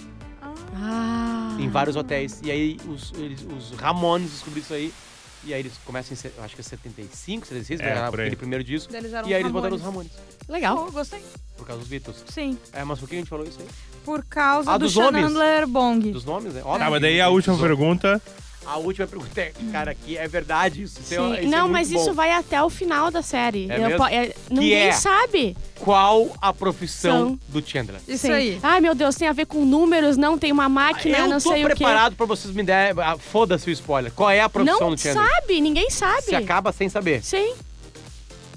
ah. 0.77 1.57
em 1.59 1.69
vários 1.69 1.97
hotéis. 1.97 2.41
E 2.43 2.51
aí 2.51 2.77
os, 2.89 3.13
eles- 3.17 3.45
os 3.57 3.71
Ramones 3.79 4.31
descobriram 4.31 4.65
isso 4.65 4.75
aí. 4.75 4.93
E 5.45 5.55
aí 5.55 5.61
eles 5.61 5.75
começam 5.85 6.17
em, 6.17 6.43
acho 6.45 6.55
que 6.57 6.61
é 6.61 6.65
75, 6.65 7.47
76, 7.47 7.81
É, 7.81 7.85
gravaram 7.85 8.11
por 8.11 8.19
aí. 8.21 8.27
aquele 8.27 8.37
primeiro 8.37 8.65
disco. 8.65 8.95
Eles 8.95 9.13
eram 9.13 9.29
E 9.29 9.35
aí 9.35 9.41
eles 9.41 9.53
Ramones. 9.53 9.53
botaram 9.53 9.77
os 9.77 9.83
Ramones, 9.83 10.13
Legal. 10.49 10.87
Oh, 10.89 10.91
gostei. 10.93 11.23
por 11.57 11.67
causa 11.67 11.81
dos 11.81 11.89
Beatles. 11.89 12.25
Sim. 12.29 12.59
É, 12.73 12.83
mas 12.85 12.99
por 12.99 13.09
que 13.09 13.15
a 13.15 13.19
gente 13.19 13.29
falou 13.29 13.47
isso 13.47 13.59
aí? 13.61 13.67
Por 14.05 14.25
causa 14.25 14.73
Ah, 14.73 14.77
do 14.79 14.87
dos 14.87 14.95
nomes? 14.97 15.23
Chandler 15.23 15.67
Bong. 15.69 16.11
Dos 16.11 16.25
nomes, 16.25 16.53
né? 16.55 16.63
Óbvio. 16.65 16.79
Tá, 16.85 16.91
mas 16.91 17.01
daí 17.01 17.21
a 17.21 17.29
última 17.29 17.57
pergunta. 17.59 18.21
A 18.67 18.79
última 18.79 19.07
pergunta 19.07 19.41
é, 19.41 19.53
cara, 19.71 19.95
que 19.95 20.17
é 20.19 20.27
verdade 20.27 20.83
isso? 20.83 20.99
É- 20.99 21.03
Sim. 21.03 21.33
isso 21.35 21.43
é 21.43 21.43
Não, 21.47 21.61
muito 21.61 21.73
mas 21.73 21.91
bom. 21.91 22.01
isso 22.01 22.13
vai 22.15 22.33
até 22.33 22.61
o 22.63 22.69
final 22.69 23.11
da 23.11 23.23
série. 23.23 23.71
É 23.71 23.77
Eu 23.77 23.89
mesmo? 23.91 24.07
é- 24.07 24.33
ninguém 24.51 24.75
é? 24.89 24.93
sabe. 24.93 25.57
Qual 25.79 26.35
a 26.41 26.53
profissão 26.53 27.29
São. 27.29 27.39
do 27.49 27.65
Chandler? 27.67 28.01
Isso 28.09 28.27
Sim. 28.27 28.33
aí. 28.33 28.59
Ai, 28.63 28.81
meu 28.81 28.95
Deus, 28.95 29.15
tem 29.15 29.29
a 29.29 29.33
ver 29.33 29.47
com 29.47 29.65
números, 29.65 30.17
não 30.17 30.37
tem 30.37 30.51
uma 30.51 30.69
máquina, 30.69 31.19
eu 31.19 31.27
não 31.29 31.35
tô 31.41 31.51
sei 31.53 31.65
o 31.65 31.69
quê. 31.69 31.75
preparado 31.77 32.17
pra 32.17 32.27
vocês 32.27 32.53
me 32.55 32.63
derem. 32.63 32.95
ah, 33.03 33.17
Foda-se 33.19 33.69
o 33.69 33.73
spoiler. 33.73 34.11
Qual 34.13 34.31
é 34.31 34.41
a 34.41 34.49
profissão 34.49 34.81
Não 34.81 34.91
do 34.97 35.01
Chandler? 35.01 35.29
sabe, 35.31 35.61
ninguém 35.61 35.89
sabe. 35.91 36.23
Se 36.23 36.35
acaba 36.35 36.73
sem 36.73 36.89
saber. 36.89 37.23
Sim. 37.23 37.55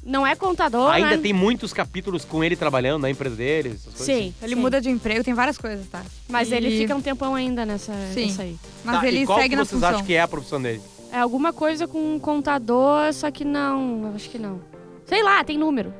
Não 0.04 0.26
é 0.26 0.36
contador, 0.36 0.90
Ainda 0.92 1.12
né? 1.12 1.18
tem 1.18 1.34
muitos 1.34 1.74
capítulos 1.74 2.24
com 2.26 2.44
ele 2.44 2.56
trabalhando 2.56 3.02
na 3.02 3.10
empresa 3.10 3.36
dele, 3.36 3.70
essas 3.70 3.94
coisas 3.94 4.06
Sim, 4.06 4.34
Ele 4.42 4.56
sim. 4.56 4.62
muda 4.62 4.80
de 4.82 4.90
emprego, 4.90 5.24
tem 5.24 5.34
várias 5.34 5.58
coisas, 5.58 5.86
tá? 5.88 6.02
Mas 6.28 6.52
E- 6.52 6.56
ele 6.56 6.78
fica 6.78 6.96
um 6.96 7.02
tempão 7.02 7.36
ainda 7.36 7.66
nessa 7.66 7.94
Sim. 8.14 8.28
nessa 8.28 8.44
aí. 8.44 8.58
Mas 8.84 9.00
Tá, 9.02 9.08
ele 9.08 9.20
e 9.22 9.26
qual 9.26 9.38
segue 9.40 9.50
que 9.50 9.56
na 9.56 9.66
vocês 9.66 9.72
função. 9.80 9.90
acham 9.90 10.06
que 10.06 10.14
é 10.14 10.22
a 10.22 10.28
profissão 10.28 10.62
dele? 10.62 10.82
É 11.12 11.20
alguma 11.20 11.52
coisa 11.52 11.88
com 11.88 12.16
um 12.16 12.20
contador, 12.20 13.12
só 13.14 13.30
que 13.30 13.44
não, 13.44 14.08
eu 14.10 14.16
acho 14.16 14.30
que 14.30 14.40
não. 14.40 14.62
Sei 15.06 15.22
lá, 15.24 15.44
tem 15.44 15.58
número. 15.58 15.94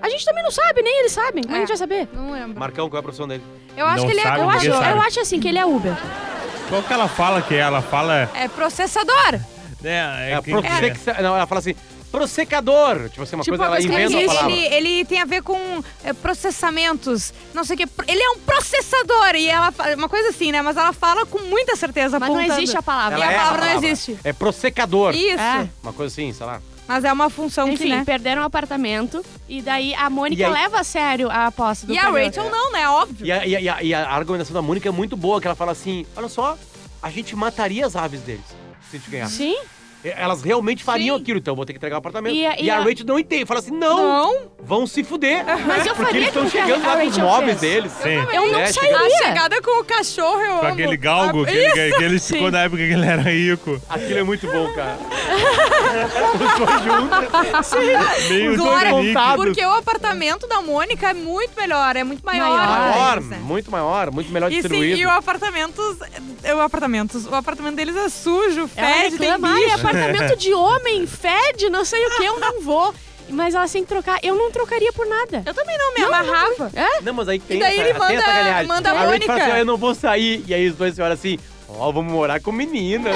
A 0.00 0.08
gente 0.08 0.24
também 0.24 0.42
não 0.42 0.50
sabe, 0.50 0.82
nem 0.82 1.00
eles 1.00 1.12
sabem. 1.12 1.42
Como 1.42 1.54
a 1.54 1.58
É. 1.58 1.60
gente 1.60 1.68
vai 1.68 1.76
saber? 1.76 2.08
Não 2.12 2.30
lembro. 2.32 2.58
Marcão, 2.58 2.88
qual 2.88 2.98
é 2.98 3.00
a 3.00 3.02
profissão 3.02 3.26
dele? 3.28 3.42
Eu 3.76 3.86
acho 3.86 3.98
Não 4.00 4.06
que 4.06 4.12
ele 4.12 4.20
é, 4.20 4.22
sabe, 4.22 4.38
Eu 4.40 4.44
ninguém 4.50 4.70
acho, 4.70 4.78
sabe. 4.82 4.90
eu 4.98 5.02
acho 5.02 5.20
assim 5.20 5.40
que 5.40 5.48
ele 5.48 5.58
é 5.58 5.66
Uber. 5.66 5.94
Qual 6.68 6.82
que 6.82 6.92
ela 6.92 7.08
fala 7.08 7.42
que 7.42 7.54
é? 7.54 7.58
Ela 7.58 7.82
fala. 7.82 8.30
é 8.34 8.48
processador. 8.48 9.34
É, 9.34 9.88
É, 9.88 10.30
é, 10.30 10.34
a 10.34 10.42
que- 10.42 10.50
prosexa- 10.50 11.20
Não, 11.22 11.36
ela 11.36 11.46
fala 11.46 11.58
assim, 11.58 11.74
prosecador. 12.18 13.08
Tipo 13.10 13.22
assim, 13.22 13.36
uma 13.36 13.44
Tipo 13.44 13.56
coisa, 13.56 13.70
uma 13.70 13.76
ela 13.76 13.84
inventa 13.84 14.16
a 14.16 14.20
Ele, 14.20 14.26
palavra. 14.26 14.52
ele, 14.52 14.66
ele 14.88 15.04
tem 15.04 15.20
a 15.20 15.24
ver 15.24 15.42
com 15.42 15.82
é, 16.02 16.12
processamentos, 16.12 17.32
não 17.52 17.64
sei 17.64 17.74
o 17.74 17.78
que. 17.78 17.88
Ele 18.10 18.22
é 18.22 18.30
um 18.30 18.38
processador 18.38 19.34
e 19.34 19.46
ela 19.48 19.72
uma 19.96 20.08
coisa 20.08 20.28
assim, 20.30 20.52
né? 20.52 20.62
Mas 20.62 20.76
ela 20.76 20.92
fala 20.92 21.26
com 21.26 21.38
muita 21.40 21.76
certeza. 21.76 22.18
Mas 22.18 22.28
não 22.28 22.36
apontando. 22.38 22.60
existe 22.60 22.76
a 22.76 22.82
palavra. 22.82 23.16
Ela 23.18 23.24
Ela 23.24 23.32
a 23.32 23.34
é 23.34 23.38
palavra 23.38 23.60
não 23.60 23.66
palavra. 23.68 23.88
existe. 23.88 24.18
É 24.24 24.32
prosecador. 24.32 25.14
Isso. 25.14 25.40
É. 25.40 25.68
Uma 25.82 25.92
coisa 25.92 26.12
assim, 26.12 26.32
sei 26.32 26.46
lá. 26.46 26.60
Mas 26.86 27.02
é 27.02 27.10
uma 27.12 27.30
função 27.30 27.66
Enfim, 27.68 27.84
que, 27.84 27.88
né? 27.96 28.02
perderam 28.04 28.42
o 28.42 28.44
apartamento 28.44 29.24
e 29.48 29.62
daí 29.62 29.94
a 29.94 30.10
Mônica 30.10 30.42
E 30.42 30.44
aí- 30.44 30.52
leva 30.52 30.80
a 30.80 30.84
sério 30.84 31.30
a 31.30 31.46
aposta 31.46 31.86
do 31.86 31.94
E 31.94 31.98
a 31.98 32.06
pneu. 32.10 32.26
Rachel 32.26 32.50
não, 32.50 32.72
né? 32.72 32.86
Óbvio. 32.88 33.24
E 33.26 33.32
a, 33.32 33.46
e, 33.46 33.56
a, 33.56 33.60
e 33.60 33.68
a- 33.70 33.82
e 33.82 33.94
a 33.94 34.06
argumentação 34.10 34.52
da 34.52 34.60
Mônica 34.60 34.86
é 34.86 34.92
muito 34.92 35.16
boa, 35.16 35.40
que 35.40 35.46
ela 35.46 35.54
fala 35.56 35.72
assim, 35.72 36.04
olha 36.14 36.28
só, 36.28 36.58
a 37.02 37.08
gente 37.10 37.34
mataria 37.34 37.86
as 37.86 37.96
aves 37.96 38.20
deles 38.20 38.44
se 38.90 38.96
a 38.96 38.98
gente 38.98 39.10
ganhasse. 39.10 39.36
Sim, 39.36 39.56
Elas 40.04 40.42
realmente 40.42 40.84
fariam 40.84 41.16
Sim. 41.16 41.22
aquilo, 41.22 41.38
então 41.38 41.52
eu 41.52 41.56
vou 41.56 41.64
ter 41.64 41.72
que 41.72 41.78
entregar 41.78 41.96
o 41.96 41.98
apartamento. 41.98 42.34
E 42.34 42.40
E 42.40 42.46
a- 42.46 42.50
a, 42.52 42.60
e 42.60 42.70
a- 42.70 42.78
Rachel 42.80 43.06
não 43.06 43.18
entende, 43.18 43.46
fala 43.46 43.60
assim, 43.60 43.70
não, 43.72 43.96
Não. 43.96 44.50
vão 44.62 44.86
se 44.86 45.02
fuder. 45.02 45.44
Mas 45.66 45.86
eu 45.86 45.94
porque 45.94 46.16
eles 46.16 46.28
estão 46.28 46.42
a- 46.42 46.48
chegando 46.50 46.82
lá 46.84 46.92
a 46.92 46.96
com 46.98 47.02
os 47.06 47.08
Rachel 47.16 47.24
móveis 47.24 47.60
fez. 47.60 47.72
deles. 47.72 47.92
Sim. 48.02 48.34
eu 48.34 48.52
não 48.52 48.58
É, 48.60 48.66
sairia. 48.66 48.98
A 48.98 49.10
chegada 49.10 49.62
com 49.62 49.80
o 49.80 49.84
cachorro, 49.84 50.40
eu 50.40 50.54
Com 50.58 50.66
amo. 50.66 50.74
aquele 50.74 50.96
galgo 50.96 51.42
Ah, 51.42 51.46
que 51.46 51.56
ele, 51.56 51.94
que 51.96 52.02
ele 52.04 52.20
ficou 52.20 52.46
Sim. 52.46 52.50
na 52.50 52.62
época 52.62 52.76
que 52.86 52.92
ele 52.92 53.06
era 53.06 53.22
rico. 53.22 53.80
Aquilo 53.88 54.18
é 54.18 54.22
muito 54.22 54.46
bom, 54.46 54.72
cara. 54.74 54.98
Os 56.34 56.58
dois 56.58 56.82
juntos. 56.82 58.28
Meio 58.28 58.56
Glória. 58.56 58.90
Porque 59.36 59.64
o 59.64 59.72
apartamento 59.72 60.46
da 60.46 60.60
Mônica 60.60 61.10
é 61.10 61.14
muito 61.14 61.52
melhor, 61.56 61.96
é 61.96 62.04
muito 62.04 62.24
maior. 62.24 62.48
Maior. 62.56 62.68
Maior, 62.90 63.20
né? 63.22 63.38
muito 63.42 63.70
maior, 63.70 64.10
muito 64.10 64.30
melhor 64.32 64.50
E 64.50 64.56
sim, 64.56 64.60
distribuído. 64.62 64.98
e 65.00 65.06
o 65.06 65.10
apartamento. 65.10 65.96
O 66.52 66.60
apartamento. 66.60 67.18
O 67.30 67.34
apartamento 67.34 67.76
deles 67.76 67.96
é 67.96 68.08
sujo, 68.08 68.68
Ela 68.76 68.88
fede, 68.94 69.18
tem 69.18 69.30
reclama, 69.30 69.54
ai, 69.54 69.64
bicho. 69.64 69.74
apartamento 69.76 70.36
de 70.36 70.52
homem, 70.54 71.06
fede, 71.06 71.70
não 71.70 71.84
sei 71.84 72.04
o 72.06 72.10
que, 72.16 72.24
eu 72.24 72.38
não 72.40 72.60
vou. 72.60 72.94
Mas 73.30 73.54
ela 73.54 73.66
sem 73.66 73.84
trocar, 73.86 74.18
eu 74.22 74.34
não 74.34 74.50
trocaria 74.50 74.92
por 74.92 75.06
nada. 75.06 75.42
Eu 75.46 75.54
também 75.54 75.78
não 75.78 75.94
me 75.94 76.02
amarrava. 76.02 76.70
É? 76.74 77.00
Não, 77.00 77.14
mas 77.14 77.26
aí 77.28 77.38
tem 77.38 77.56
E 77.56 77.60
daí 77.60 77.78
essa, 77.80 77.88
ele 77.88 77.98
tem 77.98 78.16
essa 78.16 78.62
manda- 78.64 78.64
manda 78.74 78.90
a 78.90 79.06
Mônica. 79.06 79.26
fala 79.26 79.42
assim, 79.42 79.52
ó, 79.52 79.56
eu 79.56 79.64
não 79.64 79.76
vou 79.78 79.94
sair. 79.94 80.44
E 80.46 80.52
aí 80.52 80.68
os 80.68 80.76
dois 80.76 80.94
se 80.94 81.00
olham 81.00 81.14
assim, 81.14 81.38
ó, 81.66 81.90
vamos 81.90 82.12
morar 82.12 82.38
com 82.40 82.52
menina. 82.52 83.08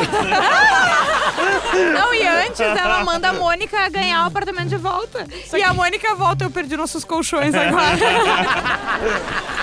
Não, 1.95 2.14
e 2.14 2.27
antes 2.27 2.59
ela 2.61 3.05
manda 3.05 3.29
a 3.29 3.33
Mônica 3.35 3.87
ganhar 3.91 4.25
o 4.25 4.27
apartamento 4.29 4.69
de 4.71 4.77
volta. 4.79 5.27
E 5.55 5.62
a 5.62 5.75
Mônica 5.75 6.14
volta, 6.14 6.45
eu 6.45 6.51
perdi 6.51 6.75
nossos 6.77 7.05
colchões 7.05 7.53
agora. 7.55 7.99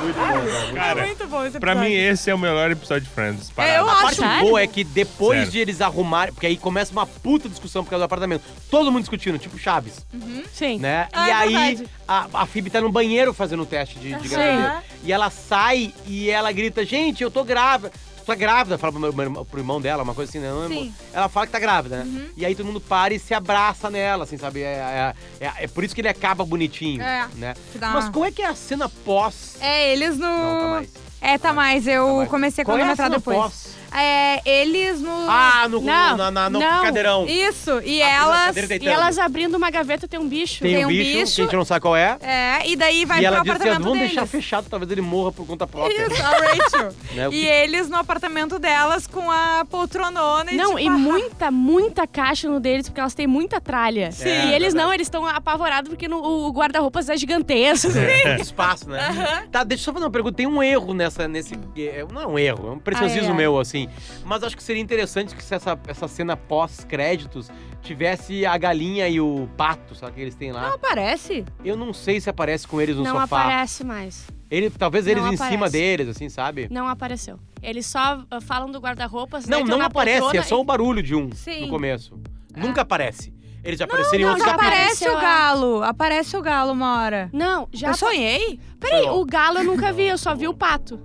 muito 0.00 0.16
bom, 0.16 0.24
cara. 0.24 0.72
Cara, 0.74 1.00
é 1.00 1.06
muito 1.06 1.26
bom 1.28 1.44
esse 1.44 1.60
pra 1.60 1.72
episódio. 1.72 1.90
mim 1.96 1.96
esse 1.96 2.30
é 2.30 2.34
o 2.34 2.38
melhor 2.38 2.70
episódio 2.70 3.02
de 3.08 3.14
Friends. 3.14 3.50
É, 3.56 3.78
eu 3.78 3.84
parado. 3.84 3.88
A 3.88 3.92
acho. 3.92 4.02
parte 4.02 4.16
Sério? 4.16 4.40
boa 4.46 4.60
é 4.60 4.66
que 4.66 4.84
depois 4.84 5.38
Sério. 5.38 5.52
de 5.52 5.58
eles 5.58 5.80
arrumarem, 5.80 6.32
porque 6.34 6.46
aí 6.46 6.56
começa 6.56 6.92
uma 6.92 7.06
puta 7.06 7.48
discussão 7.48 7.84
por 7.84 7.90
causa 7.90 8.02
do 8.02 8.06
apartamento. 8.06 8.42
Todo 8.70 8.90
mundo 8.90 9.02
discutindo, 9.02 9.38
tipo 9.38 9.58
Chaves, 9.58 10.06
Sim. 10.52 10.78
né? 10.78 11.08
Ah, 11.12 11.26
e 11.26 11.30
é 11.30 11.34
aí 11.34 11.74
verdade. 11.76 11.90
a, 12.06 12.26
a 12.42 12.46
Phoebe 12.46 12.70
tá 12.70 12.80
no 12.80 12.90
banheiro 12.90 13.32
fazendo 13.32 13.62
o 13.62 13.66
teste 13.66 13.98
de, 13.98 14.14
de 14.14 14.28
Sim. 14.28 14.34
gravidez. 14.34 14.72
E 15.04 15.12
ela 15.12 15.30
sai 15.30 15.92
e 16.06 16.28
ela 16.30 16.52
grita, 16.52 16.84
gente, 16.84 17.22
eu 17.22 17.30
tô 17.30 17.42
grávida. 17.44 17.92
Tá 18.26 18.34
grávida, 18.34 18.78
fala 18.78 18.92
pro, 18.92 19.12
meu, 19.12 19.44
pro 19.44 19.58
irmão 19.60 19.80
dela, 19.80 20.02
uma 20.02 20.14
coisa 20.14 20.30
assim, 20.30 20.38
né? 20.38 20.48
Sim. 20.68 20.94
Ela 21.12 21.28
fala 21.28 21.46
que 21.46 21.52
tá 21.52 21.58
grávida, 21.58 22.04
né? 22.04 22.28
E 22.36 22.44
aí 22.46 22.54
todo 22.54 22.66
mundo 22.66 22.80
para 22.80 23.12
e 23.12 23.18
se 23.18 23.34
abraça 23.34 23.90
nela, 23.90 24.24
assim, 24.24 24.36
sabe? 24.36 24.62
É, 24.62 25.14
é, 25.40 25.46
é- 25.46 25.64
é 25.64 25.66
por 25.66 25.82
isso 25.82 25.94
que 25.94 26.00
ele 26.00 26.08
acaba 26.08 26.44
bonitinho, 26.44 27.02
É. 27.02 27.26
né? 27.34 27.54
Dá 27.74 27.90
Mas 27.90 28.08
como 28.08 28.24
é 28.24 28.30
que 28.30 28.42
é 28.42 28.46
a 28.46 28.54
cena 28.54 28.88
pós? 28.88 29.56
É, 29.60 29.92
eles 29.92 30.16
no. 30.16 30.26
Não, 30.28 30.60
tá 30.60 30.66
mais. 30.68 30.88
É, 31.20 31.38
tá 31.38 31.52
mais. 31.52 31.86
Eu 31.86 32.06
Tá 32.06 32.12
mais. 32.14 32.28
comecei 32.30 32.62
a 32.62 32.64
Qual 32.64 32.78
é 32.78 32.82
a 32.82 32.84
cronometrar 32.94 33.06
cena 33.08 33.18
depois. 33.18 33.36
pós? 33.38 33.68
É, 33.92 34.40
eles 34.48 35.00
no. 35.00 35.10
Ah, 35.28 35.66
no, 35.68 35.80
Não, 35.80 36.16
na, 36.16 36.30
na- 36.30 36.50
no 36.50 36.58
não. 36.60 36.82
cadeirão. 36.82 37.26
Isso, 37.26 37.80
e 37.84 38.02
Ah, 38.02 38.06
na 38.06 38.12
elas. 38.14 38.44
cadeira 38.46 38.66
E 38.66 38.68
deitando. 38.68 38.88
elas 38.92 39.18
abrindo 39.18 39.54
uma 39.56 39.70
gaveta 39.70 40.06
tem 40.08 40.18
um 40.20 40.28
bicho. 40.28 40.60
Tem, 40.60 40.74
Tem 40.76 40.84
um 40.84 40.88
bicho, 40.88 41.02
bicho. 41.20 41.34
que 41.36 41.40
a 41.40 41.44
gente 41.44 41.56
não 41.56 41.64
sabe 41.64 41.80
qual 41.80 41.96
é. 41.96 42.16
É, 42.22 42.68
e 42.68 42.76
daí 42.76 43.04
vai 43.04 43.20
e 43.20 43.24
ela 43.24 43.36
pro 43.36 43.44
diz 43.44 43.52
assim, 43.52 43.62
ó, 43.62 43.72
apartamento 43.72 43.82
vamos 43.84 43.98
deles. 43.98 44.14
deixar 44.14 44.26
fechado, 44.26 44.66
talvez 44.70 44.90
ele 44.90 45.00
morra 45.00 45.32
por 45.32 45.46
conta 45.46 45.66
própria. 45.66 46.06
Isso, 46.06 46.22
a 46.22 46.30
Rachel. 46.30 46.92
Né, 47.14 47.28
o 47.28 47.32
E 47.32 47.40
que- 47.40 47.46
eles 47.46 47.88
no 47.88 47.96
apartamento 47.96 48.58
delas 48.58 49.06
com 49.06 49.28
a 49.30 49.64
poltronona 49.68 50.52
e 50.52 50.56
Não, 50.56 50.76
tipo, 50.76 50.80
e 50.80 50.90
muita, 50.90 51.50
muita 51.50 52.06
caixa 52.06 52.48
no 52.48 52.60
deles, 52.60 52.88
porque 52.88 53.00
elas 53.00 53.14
têm 53.14 53.26
muita 53.26 53.60
tralha. 53.60 54.12
Sim. 54.12 54.28
e 54.28 54.52
É, 54.52 54.54
eles 54.54 54.72
não, 54.74 54.92
eles 54.94 55.06
estão 55.06 55.26
apavorados 55.26 55.88
porque 55.88 56.06
no- 56.06 56.22
o 56.22 56.50
guarda-roupas 56.52 57.08
é 57.08 57.16
gigantesco. 57.16 57.90
espaço, 58.40 58.88
né? 58.88 59.46
Tá, 59.50 59.64
deixa 59.64 59.82
eu 59.82 59.84
só 59.86 59.92
fazer 59.92 60.04
uma 60.04 60.10
pergunta. 60.10 60.36
Tem 60.36 60.46
um 60.46 60.62
erro 60.62 60.94
nessa, 60.94 61.26
nesse. 61.26 61.54
é, 61.76 62.04
Não 62.12 62.20
é 62.22 62.26
um 62.26 62.38
erro, 62.38 62.68
é 62.68 62.70
um 62.72 62.78
preciosismo 62.78 63.24
Ai, 63.26 63.30
ai. 63.32 63.36
meu, 63.36 63.58
assim. 63.58 63.79
Mas 64.24 64.42
acho 64.42 64.56
que 64.56 64.62
seria 64.62 64.82
interessante 64.82 65.34
que 65.34 65.42
se 65.42 65.54
essa, 65.54 65.78
essa 65.86 66.08
cena 66.08 66.36
pós-créditos 66.36 67.50
tivesse 67.82 68.44
a 68.44 68.56
galinha 68.58 69.08
e 69.08 69.20
o 69.20 69.48
pato, 69.56 69.94
sabe 69.94 70.12
que 70.12 70.20
eles 70.20 70.34
têm 70.34 70.52
lá. 70.52 70.68
Não 70.68 70.74
aparece. 70.74 71.44
Eu 71.64 71.76
não 71.76 71.92
sei 71.92 72.20
se 72.20 72.28
aparece 72.28 72.66
com 72.66 72.80
eles 72.80 72.96
no 72.96 73.02
não 73.04 73.20
sofá. 73.20 73.42
aparece 73.42 73.84
mais. 73.84 74.26
Ele, 74.50 74.68
talvez 74.68 75.06
eles 75.06 75.22
Não 75.22 75.32
em 75.32 75.36
cima 75.36 75.48
aparece. 75.66 75.72
deles, 75.72 76.08
assim, 76.08 76.28
sabe? 76.28 76.66
Não 76.70 76.88
apareceu. 76.88 77.38
Eles 77.62 77.86
só 77.86 78.24
ah, 78.30 78.40
falam 78.40 78.70
do 78.70 78.80
guarda-roupas. 78.80 79.46
Não, 79.46 79.64
não 79.64 79.80
aparece, 79.80 80.36
é 80.36 80.42
só 80.42 80.60
o 80.60 80.64
barulho 80.64 81.02
de 81.02 81.14
um 81.14 81.30
Sim. 81.32 81.62
no 81.62 81.68
começo. 81.68 82.18
Nunca 82.56 82.80
aparece. 82.80 83.32
Eles 83.62 83.78
já 83.78 83.84
apareceram 83.84 84.20
em 84.22 84.24
não, 84.24 84.30
outros 84.30 84.46
já 84.48 84.56
capítulos. 84.56 84.80
Aparece 84.80 85.08
o 85.08 85.16
a- 85.16 85.20
galo. 85.20 85.82
Aparece 85.82 86.36
o 86.36 86.42
galo 86.42 86.72
uma 86.72 86.98
hora. 87.00 87.30
e- 87.32 87.36
Não, 87.36 87.68
já. 87.72 87.88
Eu 87.88 87.94
sonhei? 87.94 88.58
Peraí, 88.80 89.08
o 89.08 89.24
galo 89.24 89.58
eu 89.58 89.64
nunca 89.64 89.92
vi, 89.92 90.06
eu 90.06 90.16
só 90.18 90.34
vi 90.34 90.48
o 90.48 90.54
pato. 90.56 90.98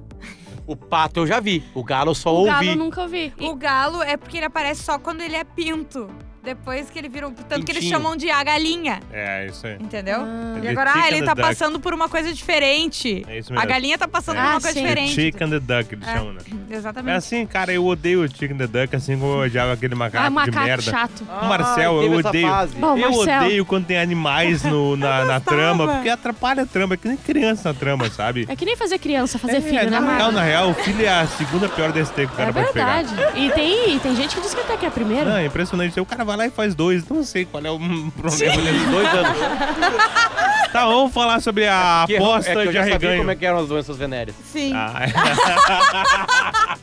O 0.67 0.75
pato 0.75 1.19
eu 1.21 1.27
já 1.27 1.39
vi. 1.39 1.63
O 1.73 1.83
galo 1.83 2.11
eu 2.11 2.15
só 2.15 2.33
o 2.33 2.37
ouvi. 2.39 2.49
galo 2.51 2.65
eu 2.65 2.75
nunca 2.75 3.01
ouvi. 3.01 3.33
O 3.39 3.55
galo 3.55 4.01
é 4.01 4.17
porque 4.17 4.37
ele 4.37 4.45
aparece 4.45 4.83
só 4.83 4.97
quando 4.97 5.21
ele 5.21 5.35
é 5.35 5.43
pinto. 5.43 6.09
Depois 6.45 6.89
que 6.89 6.99
ele 6.99 7.09
virou. 7.09 7.31
Tanto 7.49 7.65
que 7.65 7.71
eles 7.71 7.83
Pintinho. 7.83 7.91
chamam 7.99 8.15
de 8.15 8.29
a 8.29 8.43
galinha. 8.43 8.99
É, 9.11 9.47
isso 9.47 9.65
aí. 9.65 9.75
Entendeu? 9.79 10.19
Ah. 10.21 10.59
E 10.63 10.67
agora, 10.67 10.91
ah, 10.95 11.07
ele 11.07 11.21
and 11.21 11.25
tá 11.25 11.33
duck. 11.33 11.47
passando 11.47 11.79
por 11.79 11.93
uma 11.93 12.07
coisa 12.07 12.31
diferente. 12.33 13.25
É 13.27 13.39
isso 13.39 13.51
A 13.51 13.55
mesmo. 13.55 13.67
galinha 13.69 13.97
tá 13.97 14.07
passando 14.07 14.37
É. 14.37 14.41
por 14.41 14.45
uma 14.47 14.57
Ah, 14.57 14.61
coisa 14.61 14.67
sim. 14.73 14.73
The 14.83 14.87
diferente. 14.89 15.11
Chicken 15.13 15.49
the 15.49 15.59
Duck, 15.59 15.93
eles 15.95 16.07
É. 16.07 16.13
chamam, 16.13 16.33
né? 16.33 16.39
É 16.69 16.75
Exatamente. 16.75 17.15
assim, 17.17 17.45
cara, 17.45 17.73
eu 17.73 17.85
odeio 17.85 18.23
o 18.23 18.27
Chicken 18.27 18.57
the 18.57 18.67
Duck, 18.67 18.95
assim 18.95 19.17
como 19.17 19.33
eu 19.33 19.39
odiava 19.47 19.73
aquele 19.73 19.95
macaco, 19.95 20.23
Ah, 20.25 20.29
de 20.29 20.33
macaco 20.35 20.65
merda. 20.65 20.81
chato. 20.91 21.23
O 21.41 21.45
Marcel, 21.45 21.97
Ah, 21.97 22.01
teve 22.01 22.13
eu 22.15 22.19
odeio. 22.19 22.47
Bom, 22.79 22.97
eu 22.97 23.11
Marcel. 23.11 23.41
odeio 23.43 23.65
quando 23.65 23.85
tem 23.85 23.97
animais 23.99 24.63
no, 24.63 24.95
na, 24.97 25.25
na 25.25 25.39
trama, 25.39 25.87
porque 25.87 26.09
atrapalha 26.09 26.63
a 26.63 26.65
trama, 26.65 26.93
é 26.93 26.97
que 26.97 27.07
nem 27.07 27.17
criança 27.17 27.69
na 27.73 27.79
trama, 27.79 28.09
sabe? 28.09 28.45
É 28.49 28.55
que 28.55 28.65
nem 28.65 28.75
fazer 28.75 28.99
criança, 28.99 29.37
fazer 29.39 29.57
É, 29.57 29.61
filho, 29.61 29.89
né, 29.89 29.99
na 29.99 30.17
real, 30.17 30.31
na 30.31 30.41
real, 30.43 30.69
o 30.69 30.73
filho 30.73 31.03
é 31.05 31.09
a 31.09 31.25
segunda 31.27 31.67
pior 31.69 31.91
DST 31.91 32.13
que 32.15 32.33
o 32.33 32.35
cara 32.35 32.49
É 32.49 32.53
pode 32.53 32.73
pegar. 32.73 33.03
verdade. 33.03 33.39
E 33.39 33.49
tem, 33.51 33.95
e 33.95 33.99
tem 33.99 34.15
gente 34.15 34.35
que 34.35 34.41
diz 34.41 34.53
que 34.53 34.61
até 34.61 34.77
que 34.77 34.85
é 34.85 34.87
a 34.87 34.91
primeira. 34.91 35.25
Não, 35.29 35.37
é 35.37 35.45
impressionante. 35.45 35.99
O 35.99 36.05
cara 36.05 36.23
vai 36.25 36.34
lá 36.35 36.45
e 36.45 36.49
faz 36.49 36.75
dois. 36.75 37.07
Não 37.07 37.23
sei 37.23 37.45
qual 37.45 37.65
é 37.65 37.71
o 37.71 37.79
problema 38.17 38.61
dele. 38.61 38.85
Dois 38.91 39.07
anos. 39.13 39.37
Tá, 40.75 40.83
vamos 40.87 41.13
falar 41.13 41.41
sobre 41.41 41.65
a 41.65 42.03
Que- 42.05 42.17
aposta 42.17 42.51
é 42.51 42.53
que 42.53 42.59
eu 42.59 42.65
de 42.67 42.73
já 42.73 42.79
sabia 42.81 42.95
arreganho. 42.95 43.17
como 43.19 43.31
é 43.31 43.35
que 43.37 43.45
eram 43.45 43.59
as 43.59 43.69
doenças 43.69 43.95
venéreas. 43.95 44.35
Sim. 44.51 44.73
Ah, 44.75 44.91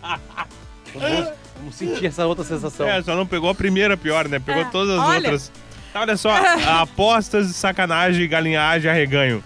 Vamos, 0.95 1.29
vamos 1.57 1.75
sentir 1.75 2.07
essa 2.07 2.27
outra 2.27 2.45
sensação. 2.45 2.89
é, 2.89 3.03
só 3.03 3.15
não 3.15 3.27
pegou 3.27 3.51
a 3.51 3.55
primeira 3.55 3.97
pior, 3.97 4.29
né? 4.29 4.39
Pegou 4.39 4.63
É, 4.63 4.65
todas 4.67 4.99
as 4.99 5.05
olha. 5.07 5.17
outras. 5.19 5.53
Tá, 5.93 6.01
olha 6.01 6.17
só, 6.17 6.31
apostas 6.81 7.49
de 7.49 7.55
sacanagem, 7.55 8.29
galinhagem, 8.29 8.91
arreganho. 8.91 9.43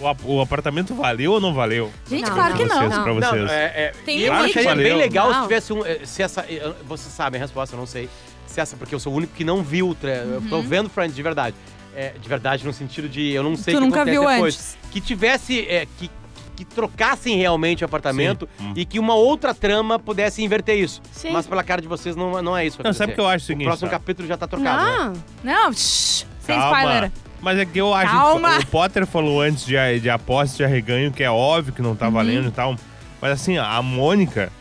O, 0.00 0.08
ap- 0.08 0.24
o 0.24 0.40
apartamento 0.40 0.94
valeu 0.94 1.32
ou 1.32 1.40
não 1.40 1.54
valeu? 1.54 1.92
Gente, 2.08 2.26
Não, 2.26 2.34
claro 2.34 2.50
não. 2.50 2.56
que 2.58 2.64
Pra 2.64 2.74
vocês, 2.76 2.90
não. 2.90 3.02
pra 3.04 3.14
Não, 3.14 3.48
é, 3.52 3.64
é, 3.64 3.92
Tem 4.04 4.20
eu 4.20 4.32
acharia 4.32 4.74
bem 4.76 4.96
legal 4.96 5.28
se 5.28 5.34
Não. 5.34 5.42
tivesse 5.42 5.72
um. 5.72 5.86
eh, 5.86 6.00
Se 6.04 6.22
essa, 6.22 6.44
eu- 6.48 6.74
vocês 6.86 7.12
sabem 7.12 7.38
a 7.38 7.44
resposta, 7.44 7.76
eu 7.76 7.78
não 7.78 7.86
sei. 7.86 8.08
Se 8.46 8.60
essa, 8.60 8.76
porque 8.76 8.94
eu 8.94 9.00
sou 9.00 9.12
o 9.12 9.16
único 9.16 9.32
que 9.34 9.44
não 9.44 9.62
viu. 9.62 9.88
o 9.90 9.94
tra- 9.94 10.10
Eu 10.10 10.40
Uhum. 10.40 10.48
tô 10.48 10.62
vendo 10.62 10.88
Friends 10.90 11.14
de 11.16 11.22
verdade. 11.22 11.56
É, 11.94 12.14
de 12.20 12.28
verdade, 12.28 12.64
no 12.64 12.72
sentido 12.72 13.08
de 13.08 13.30
eu 13.32 13.42
não 13.42 13.54
sei 13.56 13.74
o 13.74 13.78
que 13.78 13.84
nunca 13.84 14.02
acontece 14.02 14.18
viu 14.18 14.28
depois. 14.28 14.54
antes. 14.54 14.78
Que 14.90 15.00
tivesse. 15.00 15.60
é, 15.68 15.86
que, 15.98 16.10
que 16.54 16.64
trocassem 16.66 17.36
realmente 17.38 17.82
o 17.82 17.86
apartamento 17.86 18.46
Sim. 18.58 18.64
Hum. 18.66 18.72
e 18.76 18.84
que 18.84 18.98
uma 18.98 19.14
outra 19.14 19.54
trama 19.54 19.98
pudesse 19.98 20.42
inverter 20.44 20.78
isso. 20.78 21.00
Sim. 21.10 21.30
Mas 21.32 21.46
pela 21.46 21.62
cara 21.64 21.80
de 21.80 21.88
vocês 21.88 22.14
não, 22.14 22.40
não 22.42 22.56
é 22.56 22.66
isso. 22.66 22.78
Não, 22.84 22.92
sabe 22.92 23.12
o 23.12 23.14
que 23.14 23.20
eu 23.20 23.26
acho 23.26 23.44
o 23.44 23.46
seguinte, 23.46 23.64
O 23.64 23.68
próximo 23.70 23.88
tá? 23.90 23.98
capítulo 23.98 24.28
já 24.28 24.36
tá 24.36 24.46
trocado. 24.46 24.84
né? 24.84 25.20
Não. 25.42 25.54
Não, 25.64 25.72
shh, 25.72 26.24
sem 26.40 26.56
Calma. 26.58 26.78
spoiler. 26.78 27.12
Mas 27.40 27.58
é 27.58 27.64
que 27.64 27.78
eu 27.78 27.92
acho 27.92 28.12
Calma. 28.12 28.58
que 28.58 28.64
o 28.64 28.66
Potter 28.68 29.06
falou 29.06 29.40
antes 29.40 29.64
de, 29.64 30.00
de 30.00 30.10
aposta 30.10 30.58
de 30.58 30.64
arreganho, 30.64 31.10
que 31.10 31.22
é 31.24 31.30
óbvio 31.30 31.72
que 31.72 31.82
não 31.82 31.90
Uhum. 31.90 31.96
tá 31.96 32.08
valendo 32.10 32.48
e 32.48 32.52
tal. 32.52 32.76
Mas 33.20 33.32
assim, 33.32 33.56
a 33.58 33.80
Mônica, 33.82 34.52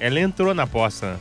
ela 0.00 0.18
entrou 0.18 0.52
na 0.54 0.64
aposta. 0.64 1.20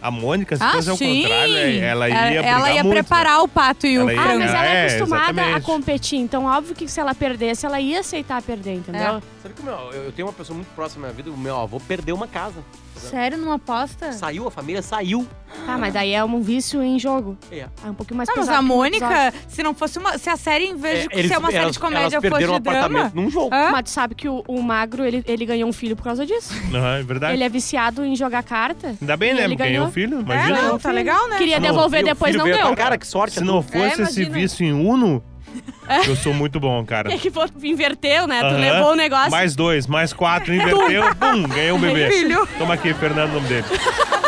Né? 0.00 0.06
A 0.06 0.10
Mônica, 0.10 0.56
se 0.56 0.62
Ah, 0.62 0.70
fosse 0.72 0.90
ao 0.90 0.96
sim. 0.96 1.22
contrário, 1.22 1.54
ela 1.82 2.08
ia 2.08 2.14
Ela- 2.16 2.72
ia 2.72 2.82
muito, 2.82 2.94
né? 2.96 3.02
preparar 3.02 3.42
o 3.42 3.48
pato 3.48 3.86
e 3.86 3.98
o 3.98 4.02
Ela 4.02 4.12
ia- 4.14 4.20
Ah, 4.20 4.38
mas 4.38 4.50
ela 4.54 4.66
é 4.66 4.74
É, 4.74 4.86
acostumada 4.86 5.24
a 5.24 5.30
exatamente. 5.32 5.64
competir. 5.66 6.18
Então, 6.18 6.44
óbvio 6.46 6.74
que 6.74 6.88
se 6.88 6.98
ela 7.00 7.14
perdesse, 7.14 7.66
ela 7.66 7.80
ia 7.80 8.00
aceitar 8.00 8.40
perder, 8.42 8.74
entendeu? 8.74 9.16
É. 9.16 9.20
Sabe 9.42 9.54
que 9.54 9.62
o 9.62 9.64
meu, 9.64 9.74
eu, 9.92 10.04
eu 10.04 10.12
tenho 10.12 10.28
uma 10.28 10.34
pessoa 10.34 10.54
muito 10.54 10.68
próxima 10.74 11.06
na 11.06 11.12
minha 11.12 11.24
vida, 11.24 11.34
o 11.34 11.38
meu 11.38 11.58
avô 11.58 11.80
perdeu 11.80 12.14
uma 12.14 12.26
casa. 12.28 12.62
Sério, 12.94 13.38
numa 13.38 13.54
aposta? 13.54 14.12
Saiu, 14.12 14.46
a 14.46 14.50
família 14.50 14.82
saiu. 14.82 15.26
Tá, 15.64 15.78
mas 15.78 15.94
daí 15.94 16.12
é 16.12 16.22
um 16.22 16.42
vício 16.42 16.82
em 16.82 16.98
jogo. 16.98 17.38
É. 17.50 17.66
É 17.82 17.90
um 17.90 17.94
pouquinho 17.94 18.18
mais 18.18 18.28
Não, 18.28 18.36
mas 18.36 18.44
pesado 18.46 18.58
a 18.58 18.62
que 18.68 18.72
um 18.72 18.84
episódio. 18.84 19.06
Mônica, 19.16 19.34
se 19.48 19.62
não 19.62 19.74
fosse 19.74 19.98
uma. 19.98 20.18
Se 20.18 20.28
a 20.28 20.36
série, 20.36 20.66
em 20.66 20.76
vez 20.76 21.04
de 21.08 21.14
É, 21.14 21.18
eles- 21.20 21.30
ser 21.32 21.38
uma 21.38 21.46
série 21.50 21.62
elas- 21.62 21.72
de 21.72 21.78
comédia, 21.80 22.00
elas 22.02 22.14
fosse 22.16 22.28
perderam 22.28 22.52
um 22.52 22.56
de 22.56 22.62
drama. 22.62 22.78
apartamento 22.80 23.14
num 23.14 23.30
jogo. 23.30 23.54
Hã? 23.54 23.70
Mas 23.72 23.84
tu 23.84 23.90
sabe 23.90 24.14
que 24.14 24.28
o, 24.28 24.44
o 24.46 24.62
magro, 24.62 25.02
ele, 25.06 25.24
ele 25.26 25.46
ganhou 25.46 25.66
um 25.66 25.72
filho 25.72 25.96
por 25.96 26.02
causa 26.04 26.26
disso. 26.26 26.52
Não, 26.70 26.86
é 26.86 27.02
verdade. 27.02 27.32
Ele 27.32 27.42
é 27.44 27.48
viciado 27.48 28.04
em 28.04 28.14
jogar 28.14 28.42
carta. 28.42 28.94
Ainda 29.00 29.16
bem, 29.16 29.30
E 29.30 29.34
né? 29.34 29.44
ele 29.44 29.56
Ganhou 29.56 29.72
ganhou. 29.72 29.86
um 29.86 29.90
filho, 29.92 30.18
É, 30.18 30.20
imagina. 30.20 30.62
não, 30.62 30.78
tá 30.78 30.90
legal, 30.92 31.26
né? 31.30 31.38
Queria 31.38 31.58
não 31.58 31.68
devolver, 31.68 32.00
E 32.00 32.02
o 32.02 32.06
depois 32.06 32.32
filho 32.32 32.44
não 32.44 32.52
veio 32.52 32.66
deu. 32.66 32.76
Cara, 32.76 32.98
que 32.98 33.06
sorte. 33.06 33.34
Se 33.34 33.40
é 33.40 33.44
não 33.44 33.62
tu. 33.62 33.72
fosse 33.72 33.78
É, 33.78 33.88
esse 34.04 34.20
imagina. 34.22 34.30
vício 34.34 34.66
em 34.66 34.72
Uno, 34.74 35.22
eu 36.06 36.16
sou 36.16 36.32
muito 36.32 36.58
bom, 36.60 36.84
cara. 36.84 37.12
É 37.12 37.18
que 37.18 37.30
for- 37.30 37.50
inverteu, 37.62 38.26
né? 38.26 38.40
Tu 38.40 38.46
Aham. 38.46 38.58
levou 38.58 38.92
o 38.92 38.94
negócio. 38.94 39.30
Mais 39.30 39.54
dois, 39.54 39.86
mais 39.86 40.12
quatro, 40.12 40.54
inverteu, 40.54 41.02
bum, 41.14 41.42
ganhei 41.48 41.72
um 41.72 41.78
bebê. 41.80 42.10
Filho. 42.10 42.46
Toma 42.58 42.74
aqui, 42.74 42.92
Fernando, 42.94 43.30
o 43.30 43.34
nome 43.34 43.48
dele. 43.48 43.64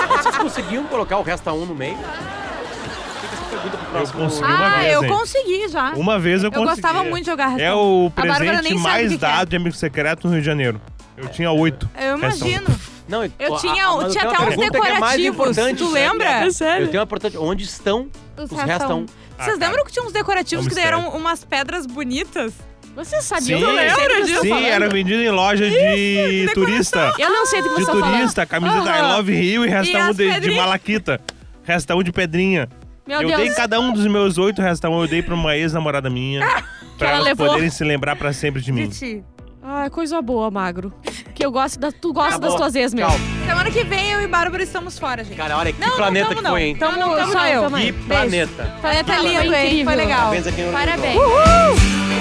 Vocês 0.09 0.37
conseguiam 0.37 0.85
colocar 0.85 1.19
o 1.19 1.23
resta 1.23 1.53
um 1.53 1.65
no 1.67 1.75
meio? 1.75 1.97
Fica 1.97 3.35
essa 3.35 3.45
pergunta 3.47 3.77
pro 3.77 3.87
próximo. 3.87 4.21
consegui. 4.21 4.45
uma 4.53 4.67
Ah, 4.67 4.79
vez, 4.81 4.93
eu 4.93 5.05
hein? 5.05 5.11
consegui 5.11 5.69
já. 5.69 5.91
Uma 5.95 6.19
vez 6.19 6.43
eu 6.43 6.49
Eu 6.49 6.53
consegui. 6.53 6.81
gostava 6.83 7.05
muito 7.05 7.25
de 7.25 7.31
jogar 7.31 7.59
É 7.61 7.73
o 7.73 8.11
Bárbara 8.15 8.39
presente 8.39 8.63
nem 8.63 8.73
sabe 8.73 8.75
o 8.75 8.83
mais 8.83 9.03
que 9.13 9.19
que 9.19 9.25
é. 9.25 9.29
dado 9.29 9.49
de 9.49 9.57
amigo 9.57 9.75
secreto 9.77 10.25
no 10.27 10.33
Rio 10.33 10.41
de 10.41 10.47
Janeiro. 10.47 10.81
Eu 11.17 11.29
tinha 11.29 11.51
oito. 11.53 11.89
Eu 12.01 12.17
imagino. 12.19 12.67
Não, 13.09 13.23
Eu 13.25 13.57
tinha, 13.59 13.87
a- 13.89 13.97
mas 13.97 14.13
tinha 14.13 14.25
eu 14.25 14.31
até 14.31 14.37
tenho 14.39 14.43
uma 14.43 14.49
uns 14.51 14.57
pergunta 14.57 14.81
que 14.81 14.87
é 14.87 14.99
mais 14.99 15.17
decorativos. 15.21 15.27
importante, 15.59 15.79
tu 15.79 15.91
lembra? 15.93 16.47
Eu 16.47 16.89
tenho 16.89 16.99
uma 16.99 17.03
importante. 17.03 17.37
Onde 17.37 17.65
estão 17.65 18.09
os 18.37 18.51
restão? 18.51 19.07
Ah, 19.39 19.45
Vocês 19.45 19.59
cara. 19.59 19.71
lembram 19.71 19.85
que 19.87 19.93
tinha 19.93 20.05
uns 20.05 20.13
decorativos 20.13 20.65
É 20.65 20.67
um 20.67 20.69
que 20.71 20.75
mistério. 20.77 20.99
eram 21.01 21.17
umas 21.17 21.45
pedras 21.45 21.87
bonitas? 21.87 22.53
Você 22.95 23.23
sabia? 23.23 23.57
Sim, 23.59 23.65
que 23.65 23.71
vocês 23.73 24.31
estão 24.31 24.43
sim 24.59 24.67
era 24.67 24.89
vendido 24.89 25.23
em 25.23 25.31
loja 25.31 25.69
de 25.69 26.51
turista. 26.53 27.15
Eu 27.19 27.31
não 27.31 27.47
sei 27.47 27.63
do 27.63 27.71
que 27.71 27.77
De 27.77 27.85
vocês 27.85 27.89
estão 27.89 28.01
falando. 28.01 28.19
turista, 28.19 28.45
camisa 28.47 28.81
da 28.83 28.99
I. 28.99 29.03
Love 29.17 29.35
Rio 29.35 29.65
e 29.65 29.69
resta 29.69 29.99
E 29.99 30.03
um 30.03 30.13
de, 30.13 30.41
de 30.41 30.51
malaquita. 30.55 31.21
Resta 31.65 31.97
um 31.97 32.03
de 32.03 32.13
pedrinha. 32.13 32.69
Meu 33.07 33.23
eu 33.23 33.29
Deus. 33.29 33.41
dei 33.41 33.51
cada 33.55 33.81
um 33.81 33.93
dos 33.93 34.07
meus 34.07 34.37
oito 34.39 34.61
resta 34.61 34.89
um, 34.91 35.01
eu 35.01 35.09
dei 35.09 35.23
pra 35.23 35.35
uma 35.35 35.57
ex-namorada 35.57 36.11
minha. 36.11 36.41
pra 36.99 37.09
ela 37.09 37.17
elas 37.17 37.25
levou. 37.29 37.47
poderem 37.49 37.71
se 37.71 37.83
lembrar 37.83 38.15
pra 38.15 38.33
sempre 38.33 38.61
de 38.61 38.71
mim. 38.71 38.89
De 38.89 38.99
ti. 38.99 39.25
Ah, 39.65 39.89
coisa 39.91 40.21
boa, 40.21 40.51
magro. 40.51 40.93
Que 41.35 41.45
eu 41.47 41.53
gosto 41.53 41.79
da, 41.79 41.93
tu 41.93 42.13
gosta 42.13 42.31
Acabou. 42.31 42.49
das 42.51 42.59
tuas 42.59 42.75
ex 42.75 42.93
mesmo. 42.93 43.11
Tchau. 43.11 43.19
Semana 43.47 43.71
que 43.71 43.85
vem 43.85 44.11
eu 44.11 44.21
e 44.21 44.27
Bárbara 44.27 44.63
estamos 44.63 44.99
fora, 44.99 45.23
gente. 45.23 45.37
Cara, 45.37 45.57
olha 45.57 45.73
que 45.73 45.81
Não, 45.81 45.89
não 45.89 45.97
planeta 45.97 46.27
tamo 46.29 46.37
que 46.39 46.43
não. 46.45 46.51
foi, 46.51 46.63
hein? 46.63 46.77
Tamo, 46.77 46.99
Não, 46.99 47.09
não, 47.11 47.17
tamo 47.17 47.33
só 47.33 47.39
não, 47.39 47.47
eu. 47.47 47.65
Que 47.71 47.93
Beijo. 47.93 48.05
planeta. 48.09 48.75
Planeta 48.81 49.17
lindo, 49.19 49.55
hein? 49.55 49.85
Foi 49.85 49.95
legal. 49.95 50.19
Parabéns 50.19 50.47
aqui 50.47 50.63
no 50.63 50.73
Parabéns. 50.73 51.17
Uhul! 51.17 52.12